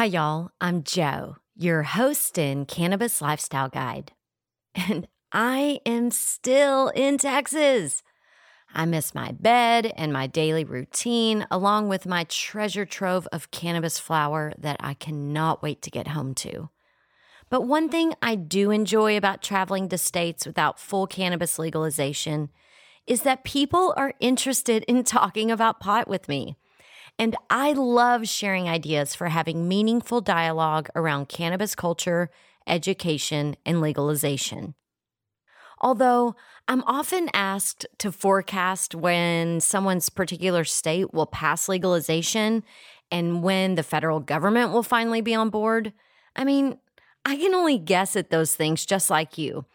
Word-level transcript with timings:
Hi, 0.00 0.06
y'all. 0.06 0.48
I'm 0.62 0.82
Joe, 0.82 1.36
your 1.54 1.82
host 1.82 2.38
and 2.38 2.66
cannabis 2.66 3.20
lifestyle 3.20 3.68
guide. 3.68 4.12
And 4.74 5.06
I 5.30 5.80
am 5.84 6.10
still 6.10 6.88
in 6.88 7.18
Texas. 7.18 8.02
I 8.74 8.86
miss 8.86 9.14
my 9.14 9.32
bed 9.32 9.92
and 9.98 10.10
my 10.10 10.26
daily 10.26 10.64
routine, 10.64 11.46
along 11.50 11.90
with 11.90 12.06
my 12.06 12.24
treasure 12.30 12.86
trove 12.86 13.28
of 13.30 13.50
cannabis 13.50 13.98
flower 13.98 14.54
that 14.56 14.78
I 14.80 14.94
cannot 14.94 15.62
wait 15.62 15.82
to 15.82 15.90
get 15.90 16.08
home 16.08 16.34
to. 16.36 16.70
But 17.50 17.66
one 17.66 17.90
thing 17.90 18.14
I 18.22 18.36
do 18.36 18.70
enjoy 18.70 19.18
about 19.18 19.42
traveling 19.42 19.90
to 19.90 19.98
states 19.98 20.46
without 20.46 20.80
full 20.80 21.08
cannabis 21.08 21.58
legalization 21.58 22.48
is 23.06 23.20
that 23.24 23.44
people 23.44 23.92
are 23.98 24.14
interested 24.18 24.82
in 24.84 25.04
talking 25.04 25.50
about 25.50 25.78
pot 25.78 26.08
with 26.08 26.26
me. 26.26 26.56
And 27.20 27.36
I 27.50 27.72
love 27.72 28.26
sharing 28.26 28.66
ideas 28.66 29.14
for 29.14 29.28
having 29.28 29.68
meaningful 29.68 30.22
dialogue 30.22 30.88
around 30.96 31.28
cannabis 31.28 31.74
culture, 31.74 32.30
education, 32.66 33.56
and 33.66 33.82
legalization. 33.82 34.74
Although 35.82 36.34
I'm 36.66 36.82
often 36.84 37.28
asked 37.34 37.84
to 37.98 38.10
forecast 38.10 38.94
when 38.94 39.60
someone's 39.60 40.08
particular 40.08 40.64
state 40.64 41.12
will 41.12 41.26
pass 41.26 41.68
legalization 41.68 42.64
and 43.10 43.42
when 43.42 43.74
the 43.74 43.82
federal 43.82 44.20
government 44.20 44.72
will 44.72 44.82
finally 44.82 45.20
be 45.20 45.34
on 45.34 45.50
board, 45.50 45.92
I 46.34 46.44
mean, 46.44 46.78
I 47.26 47.36
can 47.36 47.54
only 47.54 47.76
guess 47.76 48.16
at 48.16 48.30
those 48.30 48.54
things 48.54 48.86
just 48.86 49.10
like 49.10 49.36
you. 49.36 49.66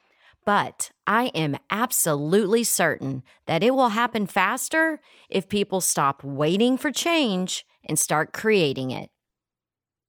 But 0.46 0.92
I 1.08 1.26
am 1.34 1.58
absolutely 1.72 2.64
certain 2.64 3.24
that 3.48 3.64
it 3.64 3.74
will 3.74 3.90
happen 3.90 4.28
faster 4.28 5.00
if 5.30 5.50
people 5.50 5.82
stop 5.82 6.24
waiting 6.24 6.78
for 6.78 6.92
change 6.92 7.66
and 7.84 7.98
start 7.98 8.32
creating 8.32 8.92
it. 8.92 9.10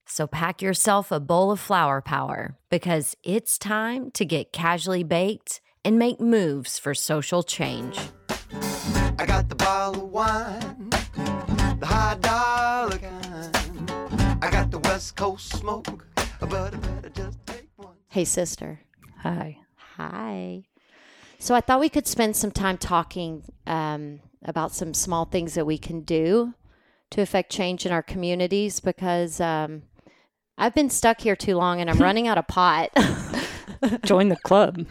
So 0.07 0.27
pack 0.27 0.63
yourself 0.63 1.11
a 1.11 1.19
bowl 1.19 1.51
of 1.51 1.59
flower 1.59 2.01
power 2.01 2.57
because 2.71 3.17
it's 3.25 3.59
time 3.59 4.11
to 4.13 4.25
get 4.25 4.53
casually 4.53 5.03
baked 5.03 5.61
and 5.85 5.99
make 5.99 6.21
moves 6.21 6.79
for 6.79 6.95
social 6.95 7.43
change. 7.43 7.99
I 9.19 9.25
got 9.27 9.49
the 9.49 9.57
bottle 9.57 10.05
of 10.05 10.11
wine, 10.11 10.91
the 11.81 11.87
high 11.87 12.17
dollar 12.21 12.99
kind. 12.99 14.39
I 14.43 14.51
got 14.51 14.71
the 14.71 14.79
West 14.81 15.17
Coast 15.17 15.49
smoke, 15.49 16.07
but 16.15 16.53
I 16.53 16.77
better 16.77 17.09
just 17.09 17.45
take 17.47 17.69
one. 17.77 17.95
Hey, 18.09 18.25
sister. 18.25 18.81
Hi. 19.23 19.59
Hi. 19.97 20.65
So 21.39 21.55
I 21.55 21.61
thought 21.61 21.81
we 21.81 21.89
could 21.89 22.07
spend 22.07 22.37
some 22.37 22.51
time 22.51 22.77
talking 22.77 23.45
um, 23.67 24.21
about 24.45 24.73
some 24.73 24.93
small 24.93 25.25
things 25.25 25.55
that 25.55 25.65
we 25.65 25.79
can 25.79 26.03
do 26.03 26.55
to 27.11 27.23
affect 27.23 27.51
change 27.51 27.87
in 27.87 27.93
our 27.93 28.03
communities 28.03 28.81
because 28.81 29.41
um, 29.41 29.83
I've 30.59 30.75
been 30.75 30.91
stuck 30.91 31.21
here 31.21 31.37
too 31.37 31.57
long 31.57 31.81
and 31.81 31.89
I'm 31.89 31.99
running 32.03 32.29
out 32.29 32.37
of 32.37 32.47
pot. 32.47 32.91
Join 34.05 34.29
the 34.29 34.37
club. 34.37 34.87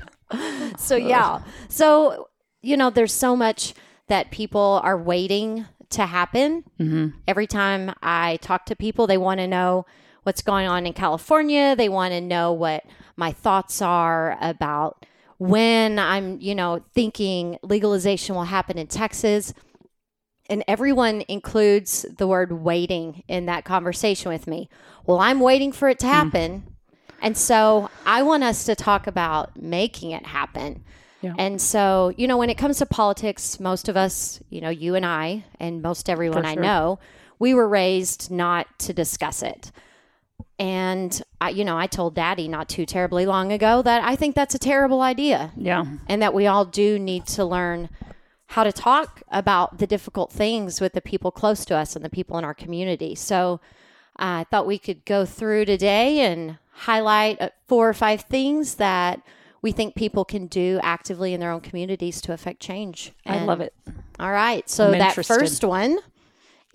so, 0.78 0.96
yeah. 0.96 1.44
So, 1.70 2.30
you 2.62 2.78
know, 2.78 2.90
there's 2.90 3.14
so 3.14 3.36
much 3.36 3.74
that 4.08 4.32
people 4.32 4.82
are 4.84 4.98
waiting 4.98 5.66
to 5.92 6.06
happen. 6.08 6.64
Every 7.28 7.48
time 7.48 7.94
I 8.02 8.38
talk 8.38 8.66
to 8.68 8.76
people, 8.76 9.06
they 9.06 9.18
want 9.18 9.40
to 9.40 9.48
know 9.48 9.86
what's 10.24 10.42
going 10.42 10.68
on 10.68 10.88
in 10.88 10.94
California. 10.94 11.76
They 11.76 11.90
want 11.90 12.14
to 12.14 12.22
know 12.22 12.54
what 12.54 12.84
my 13.16 13.32
thoughts 13.32 13.82
are 13.82 14.38
about 14.42 15.06
when 15.38 16.00
I'm, 16.00 16.40
you 16.40 16.56
know, 16.56 16.82
thinking 16.94 17.58
legalization 17.62 18.36
will 18.36 18.46
happen 18.46 18.78
in 18.78 18.88
Texas. 18.88 19.54
And 20.48 20.64
everyone 20.68 21.24
includes 21.28 22.06
the 22.18 22.28
word 22.28 22.52
waiting 22.52 23.24
in 23.28 23.48
that 23.48 23.66
conversation 23.66 24.32
with 24.32 24.48
me. 24.48 24.70
Well, 25.06 25.20
I'm 25.20 25.40
waiting 25.40 25.72
for 25.72 25.90
it 25.90 26.00
to 26.00 26.08
hmm. 26.08 26.14
happen. 26.14 26.76
And 27.22 27.38
so 27.38 27.90
I 28.06 28.22
want 28.22 28.44
us 28.44 28.66
to 28.66 28.76
talk 28.76 29.08
about 29.08 29.60
making 29.60 30.12
it 30.12 30.26
happen. 30.26 30.84
Yeah. 31.22 31.34
And 31.40 31.60
so, 31.60 32.14
you 32.18 32.28
know, 32.28 32.38
when 32.38 32.50
it 32.50 32.58
comes 32.58 32.78
to 32.78 32.86
politics, 32.86 33.60
most 33.60 33.90
of 33.90 33.98
us, 33.98 34.40
you 34.50 34.62
know, 34.62 34.70
you 34.70 34.94
and 34.94 35.06
I, 35.06 35.46
and 35.60 35.82
most 35.82 36.10
everyone 36.10 36.44
For 36.44 36.50
I 36.50 36.56
know, 36.56 37.00
we 37.40 37.54
were 37.54 37.68
raised 37.68 38.30
not 38.30 38.68
to 38.80 38.94
discuss 38.94 39.42
it. 39.42 39.72
And 40.58 41.22
I, 41.42 41.50
you 41.50 41.66
know, 41.66 41.78
I 41.78 41.88
told 41.88 42.16
Daddy 42.16 42.48
not 42.48 42.70
too 42.70 42.86
terribly 42.86 43.26
long 43.26 43.52
ago 43.52 43.82
that 43.82 44.04
I 44.04 44.16
think 44.16 44.36
that's 44.36 44.56
a 44.56 44.60
terrible 44.60 45.02
idea, 45.02 45.52
Yeah. 45.58 45.86
and 46.08 46.22
that 46.22 46.34
we 46.34 46.48
all 46.48 46.64
do 46.66 46.98
need 46.98 47.26
to 47.28 47.44
learn 47.44 47.90
how 48.48 48.64
to 48.64 48.72
talk 48.72 49.22
about 49.30 49.80
the 49.80 49.88
difficult 49.88 50.32
things 50.32 50.80
with 50.80 50.94
the 50.94 51.02
people 51.02 51.32
close 51.32 51.66
to 51.66 51.76
us 51.76 51.96
and 51.96 52.06
the 52.06 52.10
people 52.10 52.38
in 52.38 52.46
our 52.46 52.54
community. 52.54 53.16
So 53.16 53.60
I 54.18 54.46
thought 54.50 54.66
we 54.66 54.78
could 54.78 55.04
go 55.04 55.26
through 55.26 55.66
today 55.66 56.20
and 56.20 56.58
highlight 56.72 57.42
uh, 57.42 57.50
four 57.68 57.90
or 57.90 57.94
five 57.94 58.22
things 58.22 58.76
that 58.76 59.22
we 59.62 59.72
think 59.74 59.96
people 59.96 60.24
can 60.24 60.48
do 60.48 60.80
actively 60.84 61.34
in 61.34 61.40
their 61.42 61.52
own 61.52 61.60
communities 61.62 62.22
to 62.22 62.32
affect 62.34 62.62
change. 62.62 63.12
I 63.26 63.44
love 63.44 63.60
it. 63.62 63.74
all 64.20 64.32
right. 64.32 64.70
So 64.70 64.86
I'm 64.86 65.00
that 65.00 65.10
interested. 65.10 65.34
first 65.40 65.64
one 65.66 65.98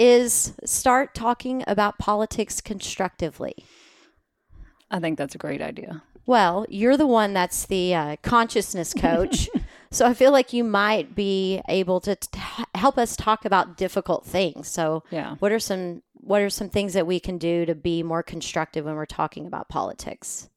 is 0.01 0.55
start 0.65 1.15
talking 1.15 1.63
about 1.67 1.99
politics 1.99 2.61
constructively. 2.63 3.55
I 4.91 4.99
think 4.99 5.19
that's 5.19 5.35
a 5.35 5.39
great 5.39 5.61
idea. 5.61 6.03
Well, 6.27 6.65
you're 6.69 6.97
the 6.97 7.07
one 7.07 7.35
that's 7.35 7.67
the 7.67 7.95
uh, 7.95 8.17
consciousness 8.23 8.95
coach. 8.95 9.49
so 9.91 10.07
I 10.07 10.15
feel 10.15 10.33
like 10.33 10.53
you 10.53 10.65
might 10.65 11.15
be 11.15 11.61
able 11.69 12.01
to 12.01 12.17
t- 12.17 12.41
help 12.75 12.97
us 12.99 13.15
talk 13.15 13.45
about 13.45 13.77
difficult 13.77 14.25
things. 14.25 14.69
So, 14.69 15.03
Yeah. 15.11 15.37
what 15.39 15.53
are 15.53 15.59
some 15.61 16.03
what 16.15 16.41
are 16.43 16.51
some 16.51 16.69
things 16.69 16.93
that 16.95 17.07
we 17.07 17.19
can 17.21 17.39
do 17.39 17.65
to 17.67 17.75
be 17.75 18.03
more 18.03 18.23
constructive 18.23 18.85
when 18.85 18.95
we're 18.95 19.07
talking 19.07 19.47
about 19.47 19.69
politics? 19.69 20.49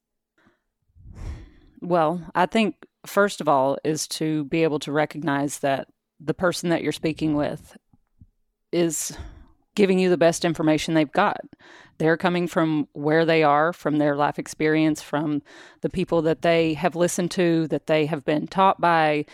Well, 1.80 2.22
I 2.34 2.46
think 2.46 2.76
first 3.06 3.40
of 3.40 3.48
all 3.48 3.78
is 3.84 4.06
to 4.08 4.44
be 4.44 4.62
able 4.62 4.78
to 4.80 4.92
recognize 4.92 5.58
that 5.60 5.88
the 6.20 6.34
person 6.34 6.70
that 6.70 6.82
you're 6.82 6.92
speaking 6.92 7.34
with 7.34 7.76
is 8.72 9.16
giving 9.74 9.98
you 9.98 10.08
the 10.10 10.16
best 10.16 10.44
information 10.44 10.94
they've 10.94 11.10
got. 11.12 11.40
They're 11.98 12.16
coming 12.16 12.48
from 12.48 12.88
where 12.92 13.24
they 13.24 13.42
are, 13.42 13.72
from 13.72 13.98
their 13.98 14.16
life 14.16 14.38
experience, 14.38 15.00
from 15.02 15.42
the 15.80 15.90
people 15.90 16.22
that 16.22 16.42
they 16.42 16.74
have 16.74 16.96
listened 16.96 17.30
to, 17.32 17.68
that 17.68 17.86
they 17.86 18.06
have 18.06 18.24
been 18.24 18.46
taught 18.46 18.80
by, 18.80 19.26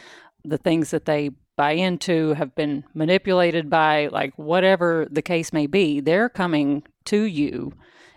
the 0.44 0.58
things 0.58 0.90
that 0.90 1.04
they 1.06 1.30
buy 1.56 1.72
into, 1.72 2.34
have 2.34 2.54
been 2.54 2.84
manipulated 2.94 3.68
by, 3.70 4.08
like 4.08 4.32
whatever 4.36 5.06
the 5.10 5.22
case 5.22 5.52
may 5.52 5.66
be. 5.66 6.00
They're 6.00 6.28
coming 6.28 6.82
to 7.06 7.22
you 7.22 7.72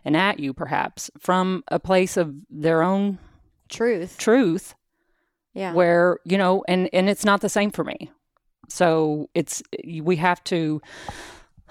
and 0.06 0.18
at 0.18 0.40
you, 0.40 0.54
perhaps, 0.54 1.10
from 1.19 1.64
a 1.69 1.80
place 1.80 2.18
of 2.18 2.34
their 2.50 2.81
own 2.84 3.19
Truth. 3.69 4.18
truth 4.18 4.76
Yeah. 5.54 5.74
where 5.74 6.19
you 6.26 6.38
know 6.38 6.64
and 6.68 6.90
and 6.94 7.10
it's 7.10 7.26
not 7.26 7.42
the 7.42 7.50
same 7.50 7.72
for 7.72 7.84
me 7.84 8.12
so 8.69 9.30
it's 9.34 9.64
we 9.96 10.18
have 10.18 10.44
to 10.46 10.80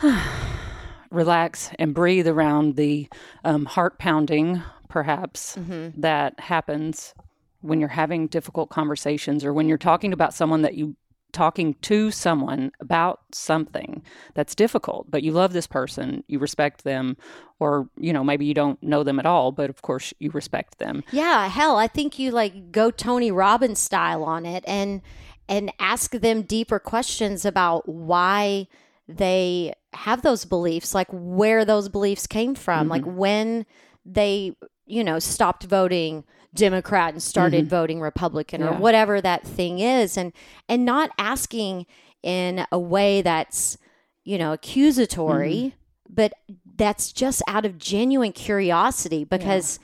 relax 1.11 1.71
and 1.79 1.95
breathe 1.95 2.27
around 2.27 2.77
the 2.77 3.09
um, 3.45 3.65
heart 3.67 3.99
pounding 3.99 4.63
perhaps 4.89 5.57
that 5.97 6.39
happens 6.39 7.15
when 7.61 7.81
you're 7.81 7.89
having 7.89 8.27
difficult 8.27 8.69
conversations 8.69 9.45
or 9.45 9.53
when 9.53 9.69
you're 9.69 9.79
talking 9.79 10.13
about 10.13 10.35
someone 10.35 10.63
that 10.63 10.75
you 10.75 10.97
talking 11.33 11.73
to 11.81 12.11
someone 12.11 12.71
about 12.79 13.21
something 13.33 14.03
that's 14.35 14.55
difficult 14.55 15.11
but 15.11 15.23
you 15.23 15.33
love 15.33 15.55
this 15.55 15.67
person 15.67 16.23
you 16.27 16.39
respect 16.39 16.85
them 16.85 17.17
or 17.59 17.89
you 17.97 18.13
know 18.13 18.23
maybe 18.23 18.45
you 18.45 18.53
don't 18.53 18.83
know 18.83 19.03
them 19.03 19.19
at 19.19 19.25
all 19.25 19.51
but 19.51 19.71
of 19.71 19.81
course 19.81 20.13
you 20.19 20.31
respect 20.33 20.79
them. 20.79 21.03
Yeah, 21.11 21.49
hell, 21.49 21.77
I 21.77 21.87
think 21.87 22.19
you 22.19 22.33
like 22.33 22.71
go 22.71 22.91
Tony 22.91 23.31
Robbins 23.31 23.79
style 23.79 24.25
on 24.25 24.45
it 24.45 24.63
and 24.67 25.01
and 25.49 25.73
ask 25.79 26.13
them 26.13 26.43
deeper 26.43 26.79
questions 26.79 27.47
about 27.47 27.89
why 27.89 28.69
they 29.17 29.75
have 29.93 30.23
those 30.23 30.45
beliefs, 30.45 30.95
like 30.95 31.09
where 31.11 31.65
those 31.65 31.89
beliefs 31.89 32.27
came 32.27 32.55
from, 32.55 32.89
like 32.89 33.03
mm-hmm. 33.03 33.17
when 33.17 33.67
they, 34.05 34.57
you 34.87 35.05
know, 35.05 35.19
stopped 35.19 35.65
voting 35.65 36.25
Democrat 36.55 37.15
and 37.15 37.23
started 37.23 37.63
mm-hmm. 37.63 37.71
voting 37.71 38.01
Republican 38.01 38.63
or 38.63 38.75
whatever 38.75 39.21
that 39.21 39.43
thing 39.43 39.79
is 39.79 40.19
and 40.19 40.33
and 40.69 40.85
not 40.85 41.11
asking 41.19 41.87
in 42.23 42.67
a 42.71 42.79
way 42.79 43.23
that's, 43.23 43.79
you 44.25 44.37
know, 44.37 44.53
accusatory, 44.53 45.55
mm-hmm. 45.55 46.15
but 46.15 46.33
that's 46.77 47.13
just 47.13 47.43
out 47.47 47.65
of 47.65 47.79
genuine 47.79 48.33
curiosity 48.33 49.25
because 49.25 49.79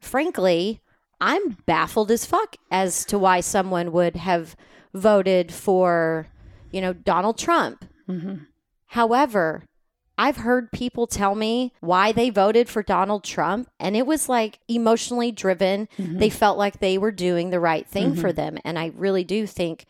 frankly, 0.00 0.80
I'm 1.20 1.58
baffled 1.66 2.10
as 2.10 2.24
fuck 2.24 2.56
as 2.70 3.04
to 3.06 3.18
why 3.18 3.40
someone 3.40 3.92
would 3.92 4.16
have 4.16 4.56
voted 4.94 5.52
for, 5.52 6.28
you 6.70 6.80
know, 6.80 6.92
Donald 6.92 7.38
Trump. 7.38 7.84
However, 8.96 9.64
I've 10.16 10.38
heard 10.38 10.72
people 10.72 11.06
tell 11.06 11.34
me 11.34 11.74
why 11.80 12.12
they 12.12 12.30
voted 12.30 12.66
for 12.66 12.82
Donald 12.82 13.24
Trump, 13.24 13.68
and 13.78 13.94
it 13.94 14.06
was 14.06 14.26
like 14.26 14.58
emotionally 14.68 15.30
driven. 15.30 15.86
Mm-hmm. 15.98 16.16
They 16.16 16.30
felt 16.30 16.56
like 16.56 16.80
they 16.80 16.96
were 16.96 17.12
doing 17.12 17.50
the 17.50 17.60
right 17.60 17.86
thing 17.86 18.16
for 18.16 18.28
mm-hmm. 18.28 18.36
them. 18.36 18.58
And 18.64 18.78
I 18.78 18.92
really 18.94 19.22
do 19.22 19.46
think 19.46 19.84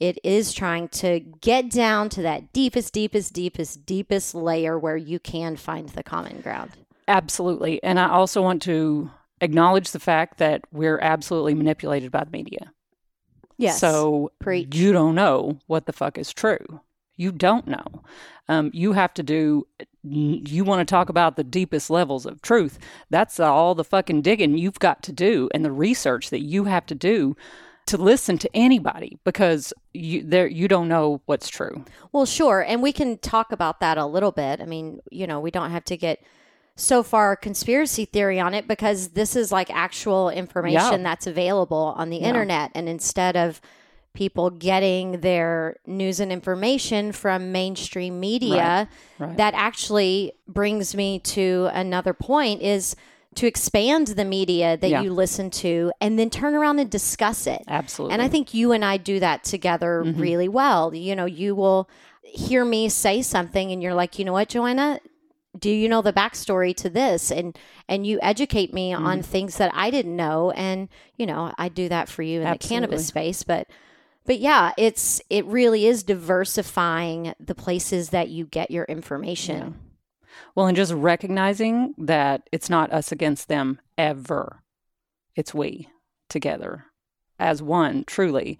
it 0.00 0.18
is 0.24 0.54
trying 0.54 0.88
to 0.88 1.20
get 1.20 1.70
down 1.70 2.08
to 2.08 2.22
that 2.22 2.54
deepest, 2.54 2.94
deepest, 2.94 3.34
deepest, 3.34 3.84
deepest 3.84 4.34
layer 4.34 4.78
where 4.78 4.96
you 4.96 5.18
can 5.18 5.56
find 5.56 5.90
the 5.90 6.02
common 6.02 6.40
ground. 6.40 6.70
Absolutely. 7.06 7.82
And 7.82 8.00
I 8.00 8.08
also 8.08 8.40
want 8.40 8.62
to 8.62 9.10
acknowledge 9.42 9.90
the 9.90 10.00
fact 10.00 10.38
that 10.38 10.62
we're 10.72 10.98
absolutely 10.98 11.52
manipulated 11.52 12.10
by 12.10 12.24
the 12.24 12.30
media. 12.30 12.72
Yes. 13.58 13.78
So 13.78 14.32
Preach. 14.38 14.74
you 14.74 14.92
don't 14.92 15.14
know 15.14 15.58
what 15.66 15.84
the 15.84 15.92
fuck 15.92 16.16
is 16.16 16.32
true. 16.32 16.80
You 17.16 17.32
don't 17.32 17.66
know. 17.66 18.02
Um, 18.48 18.70
you 18.72 18.92
have 18.92 19.12
to 19.14 19.22
do, 19.22 19.66
you 20.02 20.64
want 20.64 20.86
to 20.86 20.90
talk 20.90 21.08
about 21.08 21.36
the 21.36 21.42
deepest 21.44 21.90
levels 21.90 22.26
of 22.26 22.40
truth. 22.42 22.78
That's 23.10 23.40
all 23.40 23.74
the 23.74 23.84
fucking 23.84 24.22
digging 24.22 24.56
you've 24.56 24.78
got 24.78 25.02
to 25.04 25.12
do 25.12 25.48
and 25.52 25.64
the 25.64 25.72
research 25.72 26.30
that 26.30 26.42
you 26.42 26.64
have 26.64 26.86
to 26.86 26.94
do 26.94 27.36
to 27.86 27.96
listen 27.96 28.36
to 28.38 28.50
anybody 28.52 29.16
because 29.24 29.72
you 29.94 30.20
there 30.22 30.48
you 30.48 30.66
don't 30.66 30.88
know 30.88 31.22
what's 31.26 31.48
true. 31.48 31.84
Well, 32.12 32.26
sure. 32.26 32.60
And 32.60 32.82
we 32.82 32.92
can 32.92 33.16
talk 33.18 33.52
about 33.52 33.78
that 33.80 33.96
a 33.96 34.06
little 34.06 34.32
bit. 34.32 34.60
I 34.60 34.66
mean, 34.66 35.00
you 35.10 35.26
know, 35.26 35.38
we 35.38 35.52
don't 35.52 35.70
have 35.70 35.84
to 35.84 35.96
get 35.96 36.20
so 36.74 37.02
far 37.04 37.36
conspiracy 37.36 38.04
theory 38.04 38.38
on 38.40 38.54
it 38.54 38.66
because 38.68 39.10
this 39.10 39.34
is 39.36 39.50
like 39.52 39.70
actual 39.70 40.30
information 40.30 41.00
Yeah. 41.00 41.02
that's 41.04 41.26
available 41.28 41.94
on 41.96 42.10
the 42.10 42.18
internet. 42.18 42.70
And 42.74 42.88
instead 42.88 43.36
of 43.36 43.60
people 44.16 44.50
getting 44.50 45.20
their 45.20 45.76
news 45.86 46.18
and 46.18 46.32
information 46.32 47.12
from 47.12 47.52
mainstream 47.52 48.18
media, 48.18 48.88
Right, 49.18 49.28
right. 49.28 49.36
that 49.36 49.54
actually 49.54 50.32
brings 50.48 50.96
me 50.96 51.20
to 51.20 51.68
another 51.72 52.12
point 52.12 52.62
is 52.62 52.96
to 53.36 53.46
expand 53.46 54.06
the 54.08 54.24
media 54.24 54.76
that 54.78 54.88
Yeah. 54.90 55.02
you 55.02 55.12
listen 55.12 55.50
to 55.50 55.92
and 56.00 56.18
then 56.18 56.30
turn 56.30 56.54
around 56.54 56.78
and 56.78 56.90
discuss 56.90 57.46
it. 57.46 57.62
Absolutely. 57.68 58.14
And 58.14 58.22
I 58.22 58.28
think 58.28 58.54
you 58.54 58.72
and 58.72 58.82
I 58.84 58.96
do 58.96 59.20
that 59.20 59.44
together 59.44 60.02
Mm-hmm. 60.04 60.20
really 60.20 60.48
well. 60.48 60.94
You 60.94 61.14
know, 61.14 61.26
you 61.26 61.54
will 61.54 61.88
hear 62.22 62.64
me 62.64 62.88
say 62.88 63.22
something 63.22 63.70
and 63.70 63.82
you're 63.82 63.94
like, 63.94 64.18
you 64.18 64.24
know 64.24 64.32
what, 64.32 64.48
Joanna? 64.48 65.00
Do 65.58 65.70
you 65.70 65.88
know 65.88 66.02
the 66.02 66.12
backstory 66.12 66.74
to 66.76 66.90
this? 66.90 67.30
And 67.30 67.56
and 67.88 68.06
you 68.06 68.18
educate 68.22 68.72
me 68.74 68.92
Mm-hmm. 68.92 69.06
on 69.06 69.22
things 69.22 69.56
that 69.58 69.70
I 69.74 69.90
didn't 69.90 70.16
know. 70.16 70.50
And, 70.52 70.88
you 71.16 71.26
know, 71.26 71.52
I 71.58 71.68
do 71.68 71.88
that 71.88 72.08
for 72.08 72.22
you 72.22 72.40
in 72.40 72.50
the 72.50 72.58
cannabis 72.58 73.06
space. 73.06 73.42
But 73.42 73.68
but 74.26 74.40
yeah, 74.40 74.72
it's 74.76 75.20
it 75.30 75.44
really 75.46 75.86
is 75.86 76.02
diversifying 76.02 77.34
the 77.40 77.54
places 77.54 78.10
that 78.10 78.28
you 78.28 78.46
get 78.46 78.70
your 78.70 78.84
information. 78.84 79.78
Well, 80.54 80.66
and 80.66 80.76
just 80.76 80.92
recognizing 80.92 81.94
that 81.98 82.48
it's 82.52 82.68
not 82.68 82.92
us 82.92 83.12
against 83.12 83.48
them 83.48 83.80
ever. 83.96 84.62
It's 85.34 85.54
we 85.54 85.88
together 86.28 86.84
as 87.38 87.62
one, 87.62 88.04
truly. 88.04 88.58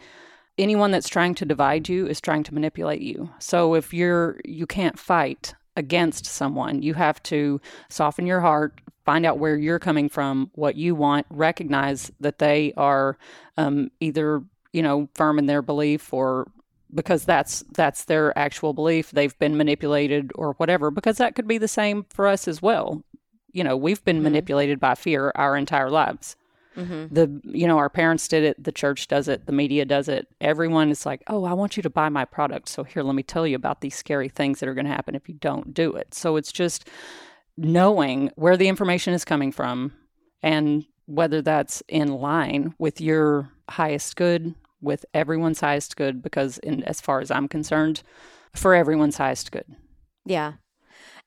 Anyone 0.59 0.91
that's 0.91 1.09
trying 1.09 1.35
to 1.37 1.45
divide 1.45 1.89
you 1.89 2.07
is 2.07 2.21
trying 2.21 2.43
to 2.45 2.55
manipulate 2.55 3.03
you. 3.03 3.31
So 3.39 3.75
if 3.75 3.93
you're 3.93 4.41
you 4.45 4.67
can't 4.67 4.99
fight 4.99 5.55
against 5.77 6.25
someone, 6.25 6.83
you 6.83 6.95
have 6.95 7.23
to 7.25 7.61
soften 7.91 8.27
your 8.27 8.41
heart, 8.41 8.81
find 9.05 9.27
out 9.27 9.39
where 9.39 9.57
you're 9.57 9.79
coming 9.79 10.09
from, 10.09 10.51
what 10.55 10.77
you 10.77 10.95
want, 10.95 11.27
recognize 11.29 12.11
that 12.21 12.39
they 12.39 12.73
are 12.77 13.19
um, 13.59 13.91
either 14.01 14.43
you 14.77 14.83
know 14.83 15.09
firm 15.15 15.39
in 15.39 15.47
their 15.47 15.63
belief 15.63 16.13
or 16.13 16.47
because 16.95 17.25
that's 17.25 17.65
that's 17.73 18.05
their 18.05 18.37
actual 18.39 18.75
belief 18.75 19.11
they've 19.11 19.39
been 19.39 19.57
manipulated 19.57 20.31
or 20.35 20.53
whatever 20.55 20.91
because 20.91 21.17
that 21.17 21.35
could 21.35 21.49
be 21.49 21.57
the 21.57 21.67
same 21.67 22.05
for 22.11 22.27
us 22.27 22.47
as 22.47 22.61
well. 22.61 23.03
You 23.53 23.65
know 23.65 23.75
we've 23.75 24.05
been 24.05 24.17
mm-hmm. 24.17 24.25
manipulated 24.25 24.79
by 24.79 24.95
fear 24.95 25.33
our 25.35 25.57
entire 25.57 25.89
lives. 25.89 26.37
Mm-hmm. 26.77 27.15
The 27.15 27.41
you 27.45 27.67
know 27.67 27.79
our 27.79 27.89
parents 27.89 28.29
did 28.29 28.45
it 28.45 28.63
the 28.63 28.71
church 28.71 29.09
does 29.09 29.29
it 29.29 29.47
the 29.47 29.53
media 29.53 29.87
does 29.87 30.09
it. 30.09 30.29
Everyone 30.43 30.91
is 30.91 31.07
like 31.07 31.23
oh 31.27 31.45
i 31.45 31.55
want 31.55 31.79
you 31.79 31.83
to 31.83 31.91
buy 31.91 32.11
my 32.11 32.27
product 32.27 32.69
so 32.69 32.85
here 32.85 33.03
let 33.03 33.15
me 33.15 33.23
tell 33.23 33.47
you 33.47 33.57
about 33.57 33.81
these 33.81 33.97
scary 33.97 34.29
things 34.29 34.61
that 34.61 34.69
are 34.69 34.75
going 34.75 34.85
to 34.85 34.93
happen 34.93 35.15
if 35.15 35.27
you 35.27 35.37
don't 35.37 35.73
do 35.73 35.93
it. 35.93 36.13
So 36.13 36.37
it's 36.37 36.53
just 36.53 36.87
knowing 37.57 38.31
where 38.35 38.59
the 38.59 38.69
information 38.69 39.15
is 39.15 39.25
coming 39.25 39.53
from 39.53 39.93
and 40.43 40.85
whether 41.07 41.41
that's 41.41 41.83
in 41.89 42.09
line 42.09 42.75
with 42.79 43.01
your 43.01 43.49
highest 43.71 44.17
good 44.17 44.55
with 44.87 45.05
everyone's 45.13 45.61
highest 45.61 45.97
good 45.97 46.23
because 46.23 46.57
in 46.59 46.83
as 46.85 47.01
far 47.01 47.21
as 47.21 47.31
i'm 47.31 47.49
concerned 47.49 48.03
for 48.55 48.75
everyone's 48.75 49.19
highest 49.19 49.53
good 49.53 49.67
Yeah. 50.27 50.55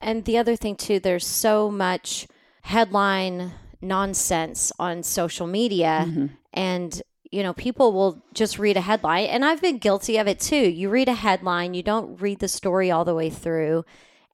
And 0.01 0.25
the 0.25 0.37
other 0.37 0.55
thing 0.55 0.75
too, 0.75 0.99
there's 0.99 1.25
so 1.25 1.71
much 1.71 2.27
headline 2.61 3.53
nonsense 3.81 4.71
on 4.77 5.01
social 5.01 5.47
media 5.47 6.05
mm-hmm. 6.05 6.25
and 6.53 7.01
you 7.31 7.43
know, 7.43 7.53
people 7.53 7.93
will 7.93 8.23
just 8.33 8.57
read 8.57 8.75
a 8.75 8.81
headline 8.81 9.25
and 9.25 9.45
I've 9.45 9.61
been 9.61 9.77
guilty 9.77 10.17
of 10.17 10.27
it 10.27 10.39
too. 10.39 10.57
You 10.69 10.89
read 10.89 11.07
a 11.07 11.13
headline, 11.13 11.73
you 11.73 11.83
don't 11.83 12.19
read 12.19 12.39
the 12.39 12.47
story 12.47 12.91
all 12.91 13.05
the 13.05 13.15
way 13.15 13.29
through. 13.29 13.85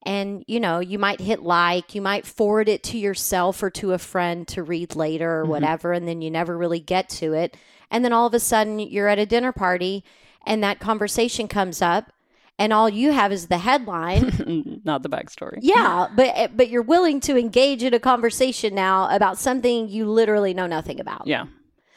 And 0.04 0.44
you 0.46 0.60
know, 0.60 0.78
you 0.80 0.98
might 0.98 1.20
hit 1.20 1.42
like, 1.42 1.94
you 1.94 2.00
might 2.00 2.26
forward 2.26 2.68
it 2.68 2.82
to 2.84 2.98
yourself 2.98 3.62
or 3.62 3.70
to 3.70 3.92
a 3.92 3.98
friend 3.98 4.48
to 4.48 4.62
read 4.62 4.96
later 4.96 5.40
or 5.40 5.42
mm-hmm. 5.42 5.50
whatever 5.50 5.92
and 5.92 6.08
then 6.08 6.22
you 6.22 6.30
never 6.30 6.56
really 6.56 6.80
get 6.80 7.08
to 7.10 7.34
it. 7.34 7.56
And 7.90 8.04
then 8.04 8.12
all 8.12 8.26
of 8.26 8.34
a 8.34 8.40
sudden 8.40 8.78
you're 8.78 9.08
at 9.08 9.18
a 9.18 9.26
dinner 9.26 9.52
party 9.52 10.04
and 10.46 10.62
that 10.62 10.78
conversation 10.78 11.48
comes 11.48 11.82
up 11.82 12.12
and 12.58 12.72
all 12.72 12.88
you 12.88 13.12
have 13.12 13.32
is 13.32 13.48
the 13.48 13.58
headline 13.58 14.80
not 14.84 15.02
the 15.02 15.08
backstory 15.08 15.58
yeah, 15.60 16.08
but 16.14 16.56
but 16.56 16.68
you're 16.68 16.82
willing 16.82 17.20
to 17.20 17.36
engage 17.36 17.82
in 17.82 17.92
a 17.94 18.00
conversation 18.00 18.74
now 18.74 19.14
about 19.14 19.38
something 19.38 19.88
you 19.88 20.06
literally 20.06 20.54
know 20.54 20.66
nothing 20.66 21.00
about. 21.00 21.26
yeah 21.26 21.46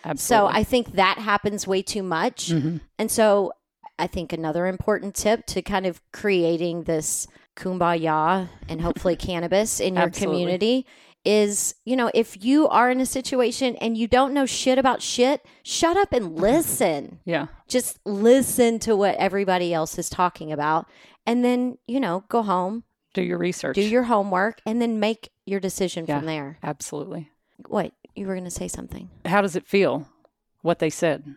absolutely. 0.04 0.52
So 0.52 0.58
I 0.60 0.64
think 0.64 0.94
that 0.94 1.18
happens 1.18 1.68
way 1.68 1.82
too 1.82 2.04
much. 2.04 2.50
Mm-hmm. 2.50 2.78
And 2.98 3.12
so 3.12 3.54
I 3.98 4.08
think 4.08 4.32
another 4.34 4.66
important 4.68 5.16
tip 5.16 5.46
to 5.48 5.62
kind 5.62 5.86
of 5.86 6.02
creating 6.12 6.84
this 6.84 7.28
kumbaya 7.56 8.48
and 8.68 8.82
hopefully 8.82 9.16
cannabis 9.28 9.80
in 9.80 9.96
your 9.96 10.06
Absolutely. 10.06 10.40
community 10.40 10.86
is, 11.26 11.76
you 11.86 11.96
know, 11.96 12.10
if 12.14 12.44
you 12.44 12.68
are 12.70 12.90
in 12.90 13.00
a 13.00 13.06
situation 13.06 13.76
and 13.78 13.98
you 13.98 14.08
don't 14.08 14.34
know 14.34 14.46
shit 14.46 14.78
about 14.78 15.02
shit, 15.02 15.46
shut 15.64 15.98
up 15.98 16.14
and 16.14 16.36
listen. 16.38 17.20
Yeah. 17.26 17.48
Just 17.68 18.00
listen 18.06 18.80
to 18.80 18.96
what 18.96 19.16
everybody 19.16 19.74
else 19.74 19.98
is 20.00 20.10
talking 20.10 20.52
about. 20.52 20.88
And 21.26 21.44
then, 21.44 21.78
you 21.88 22.00
know, 22.00 22.24
go 22.30 22.42
home, 22.42 22.84
Do 23.14 23.22
your 23.22 23.38
research. 23.38 23.76
do 23.76 23.82
your 23.82 24.04
homework, 24.04 24.62
and 24.66 24.82
then 24.82 25.00
make 25.00 25.30
your 25.46 25.60
decision 25.60 26.06
Yeah. 26.08 26.18
from 26.20 26.26
there. 26.26 26.58
Absolutely. 26.64 27.30
What? 27.68 27.92
You 28.16 28.26
were 28.28 28.34
going 28.34 28.46
to 28.46 28.50
say 28.52 28.68
something. 28.68 29.10
How 29.26 29.42
does 29.42 29.56
it 29.56 29.68
feel? 29.68 30.08
What 30.62 30.80
they 30.80 30.90
said? 30.90 31.36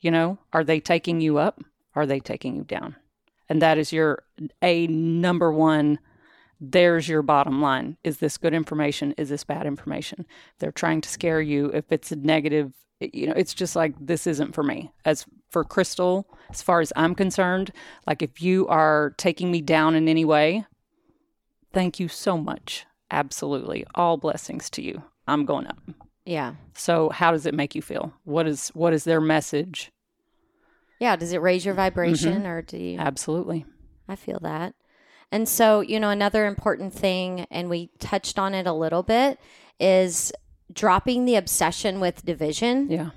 You 0.00 0.10
know, 0.10 0.38
are 0.52 0.64
they 0.64 0.80
taking 0.80 1.20
you 1.20 1.38
up? 1.38 1.60
Are 1.94 2.06
they 2.06 2.20
taking 2.20 2.56
you 2.56 2.64
down? 2.64 2.96
And 3.48 3.60
that 3.62 3.78
is 3.78 3.92
your 3.92 4.22
a 4.62 4.86
number 4.86 5.52
one. 5.52 5.98
There's 6.60 7.08
your 7.08 7.22
bottom 7.22 7.62
line. 7.62 7.96
Is 8.04 8.18
this 8.18 8.36
good 8.36 8.52
information? 8.52 9.12
Is 9.16 9.30
this 9.30 9.44
bad 9.44 9.66
information? 9.66 10.26
They're 10.58 10.70
trying 10.72 11.00
to 11.02 11.08
scare 11.08 11.40
you. 11.40 11.70
If 11.72 11.90
it's 11.90 12.12
a 12.12 12.16
negative, 12.16 12.72
you 13.00 13.26
know, 13.26 13.32
it's 13.34 13.54
just 13.54 13.74
like 13.74 13.94
this 13.98 14.26
isn't 14.26 14.54
for 14.54 14.62
me. 14.62 14.90
As 15.04 15.24
for 15.48 15.64
Crystal, 15.64 16.26
as 16.50 16.60
far 16.60 16.80
as 16.80 16.92
I'm 16.96 17.14
concerned, 17.14 17.72
like 18.06 18.20
if 18.22 18.42
you 18.42 18.68
are 18.68 19.14
taking 19.16 19.50
me 19.50 19.62
down 19.62 19.94
in 19.94 20.06
any 20.06 20.24
way, 20.24 20.66
thank 21.72 21.98
you 21.98 22.08
so 22.08 22.36
much. 22.36 22.84
Absolutely. 23.10 23.84
All 23.94 24.16
blessings 24.18 24.68
to 24.70 24.82
you. 24.82 25.02
I'm 25.26 25.44
going 25.46 25.66
up. 25.66 25.78
Yeah. 26.26 26.54
So 26.74 27.08
how 27.08 27.32
does 27.32 27.46
it 27.46 27.54
make 27.54 27.74
you 27.74 27.82
feel? 27.82 28.12
What 28.24 28.46
is 28.46 28.68
what 28.74 28.92
is 28.92 29.04
their 29.04 29.20
message? 29.20 29.90
Yeah. 31.00 31.16
Does 31.16 31.32
it 31.32 31.40
raise 31.40 31.64
your 31.64 31.74
Mm-hmm. 31.74 31.80
vibration 31.82 32.46
or 32.46 32.62
do 32.62 32.76
you? 32.76 32.98
Absolutely. 32.98 33.64
I 34.08 34.16
feel 34.16 34.38
that. 34.40 34.74
And 35.32 35.48
so, 35.48 35.80
you 35.80 36.00
know, 36.00 36.10
another 36.10 36.46
important 36.46 36.92
thing, 36.92 37.46
and 37.50 37.70
we 37.70 37.90
touched 37.98 38.38
on 38.38 38.54
it 38.54 38.66
a 38.66 38.72
little 38.72 39.02
bit, 39.02 39.38
is 39.78 40.32
dropping 40.72 41.24
the 41.24 41.36
obsession 41.36 42.00
with 42.00 42.24
division. 42.24 42.90
Yeah. 42.90 43.10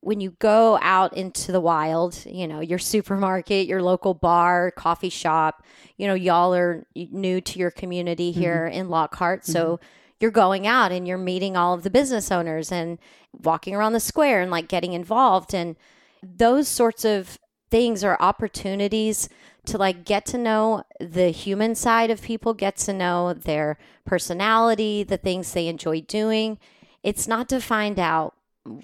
When 0.00 0.20
you 0.20 0.36
go 0.38 0.78
out 0.80 1.16
into 1.16 1.50
the 1.50 1.60
wild, 1.60 2.24
you 2.24 2.46
know, 2.46 2.60
your 2.60 2.78
supermarket, 2.78 3.66
your 3.66 3.82
local 3.82 4.14
bar, 4.14 4.70
coffee 4.70 5.08
shop, 5.08 5.64
you 5.96 6.06
know, 6.06 6.14
y'all 6.14 6.54
are 6.54 6.86
new 6.94 7.40
to 7.40 7.58
your 7.58 7.72
community 7.72 8.30
mm-hmm. 8.30 8.40
here 8.40 8.66
in 8.66 8.88
Lockhart. 8.88 9.44
So 9.44 9.76
mm-hmm. 9.76 9.84
you're 10.20 10.30
going 10.30 10.66
out 10.66 10.92
and 10.92 11.08
you're 11.08 11.18
meeting 11.18 11.56
all 11.56 11.74
of 11.74 11.82
the 11.82 11.90
business 11.90 12.30
owners 12.30 12.70
and 12.70 12.98
walking 13.32 13.74
around 13.74 13.94
the 13.94 14.00
square 14.00 14.40
and 14.40 14.50
like 14.50 14.68
getting 14.68 14.92
involved. 14.92 15.52
And 15.52 15.74
those 16.22 16.68
sorts 16.68 17.04
of 17.04 17.38
things 17.68 18.04
are 18.04 18.16
opportunities 18.20 19.28
to 19.66 19.78
like 19.78 20.04
get 20.04 20.26
to 20.26 20.38
know 20.38 20.84
the 21.00 21.30
human 21.30 21.74
side 21.74 22.10
of 22.10 22.22
people, 22.22 22.54
get 22.54 22.76
to 22.78 22.92
know 22.92 23.32
their 23.34 23.78
personality, 24.04 25.02
the 25.02 25.16
things 25.16 25.52
they 25.52 25.68
enjoy 25.68 26.00
doing. 26.02 26.58
It's 27.02 27.28
not 27.28 27.48
to 27.50 27.60
find 27.60 27.98
out, 27.98 28.34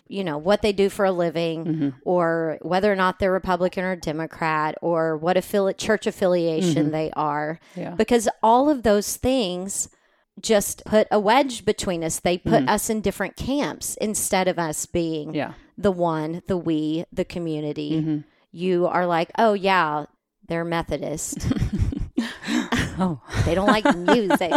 you 0.07 0.23
know, 0.23 0.39
what 0.39 0.63
they 0.63 0.73
do 0.73 0.89
for 0.89 1.05
a 1.05 1.13
living 1.13 1.65
mm-hmm. 1.65 1.89
or 2.05 2.59
whether 2.63 2.93
or 2.93 2.97
not 2.97 3.19
they're 3.19 3.33
Republican 3.33 3.85
or 3.85 3.97
Democrat 3.97 4.77
or 4.81 5.17
what 5.17 5.37
affili- 5.37 5.77
church 5.77 6.07
affiliation 6.07 6.85
mm-hmm. 6.85 6.93
they 6.93 7.11
are. 7.15 7.59
Yeah. 7.75 7.95
Because 7.97 8.29
all 8.43 8.71
of 8.71 8.83
those 8.83 9.17
things 9.17 9.89
just 10.41 10.85
put 10.85 11.09
a 11.11 11.19
wedge 11.21 11.65
between 11.65 12.05
us. 12.05 12.21
They 12.21 12.39
put 12.39 12.53
mm-hmm. 12.53 12.69
us 12.69 12.89
in 12.89 13.01
different 13.01 13.37
camps 13.37 13.97
instead 14.01 14.49
of 14.49 14.59
us 14.59 14.87
being 14.87 15.35
Yeah. 15.35 15.55
the 15.77 15.93
one, 15.93 16.43
the 16.47 16.57
we, 16.57 17.05
the 17.13 17.25
community. 17.25 18.23
You 18.53 18.87
are 18.87 19.07
like, 19.07 19.31
oh, 19.39 19.55
yeah, 19.55 20.05
they're 20.49 20.65
Methodist. 20.65 21.47
Oh, 22.99 23.21
they 23.47 23.55
don't 23.55 23.69
like 23.69 23.85
music. 23.97 24.53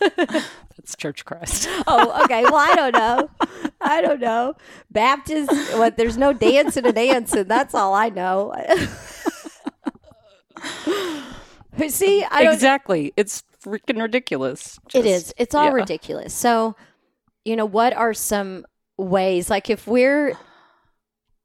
that's 0.16 0.94
Church 0.96 1.24
Christ. 1.24 1.68
oh, 1.86 2.22
okay. 2.24 2.44
Well, 2.44 2.56
I 2.56 2.74
don't 2.74 2.92
know. 2.92 3.30
I 3.80 4.02
don't 4.02 4.20
know. 4.20 4.54
Baptist, 4.90 5.50
what? 5.78 5.96
There's 5.96 6.18
no 6.18 6.34
dancing 6.34 6.84
and 6.84 6.94
dancing. 6.94 7.44
That's 7.44 7.74
all 7.74 7.94
I 7.94 8.10
know. 8.10 8.54
See, 11.88 12.22
I 12.24 12.44
don't. 12.44 12.54
exactly. 12.54 13.14
It's 13.16 13.42
freaking 13.64 14.00
ridiculous. 14.00 14.78
It 14.94 15.02
Just- 15.02 15.06
is. 15.06 15.34
It's 15.38 15.54
all 15.54 15.66
yeah. 15.66 15.72
ridiculous. 15.72 16.34
So, 16.34 16.76
you 17.44 17.56
know, 17.56 17.66
what 17.66 17.94
are 17.94 18.12
some 18.12 18.66
ways? 18.98 19.48
Like, 19.48 19.70
if 19.70 19.86
we're, 19.86 20.36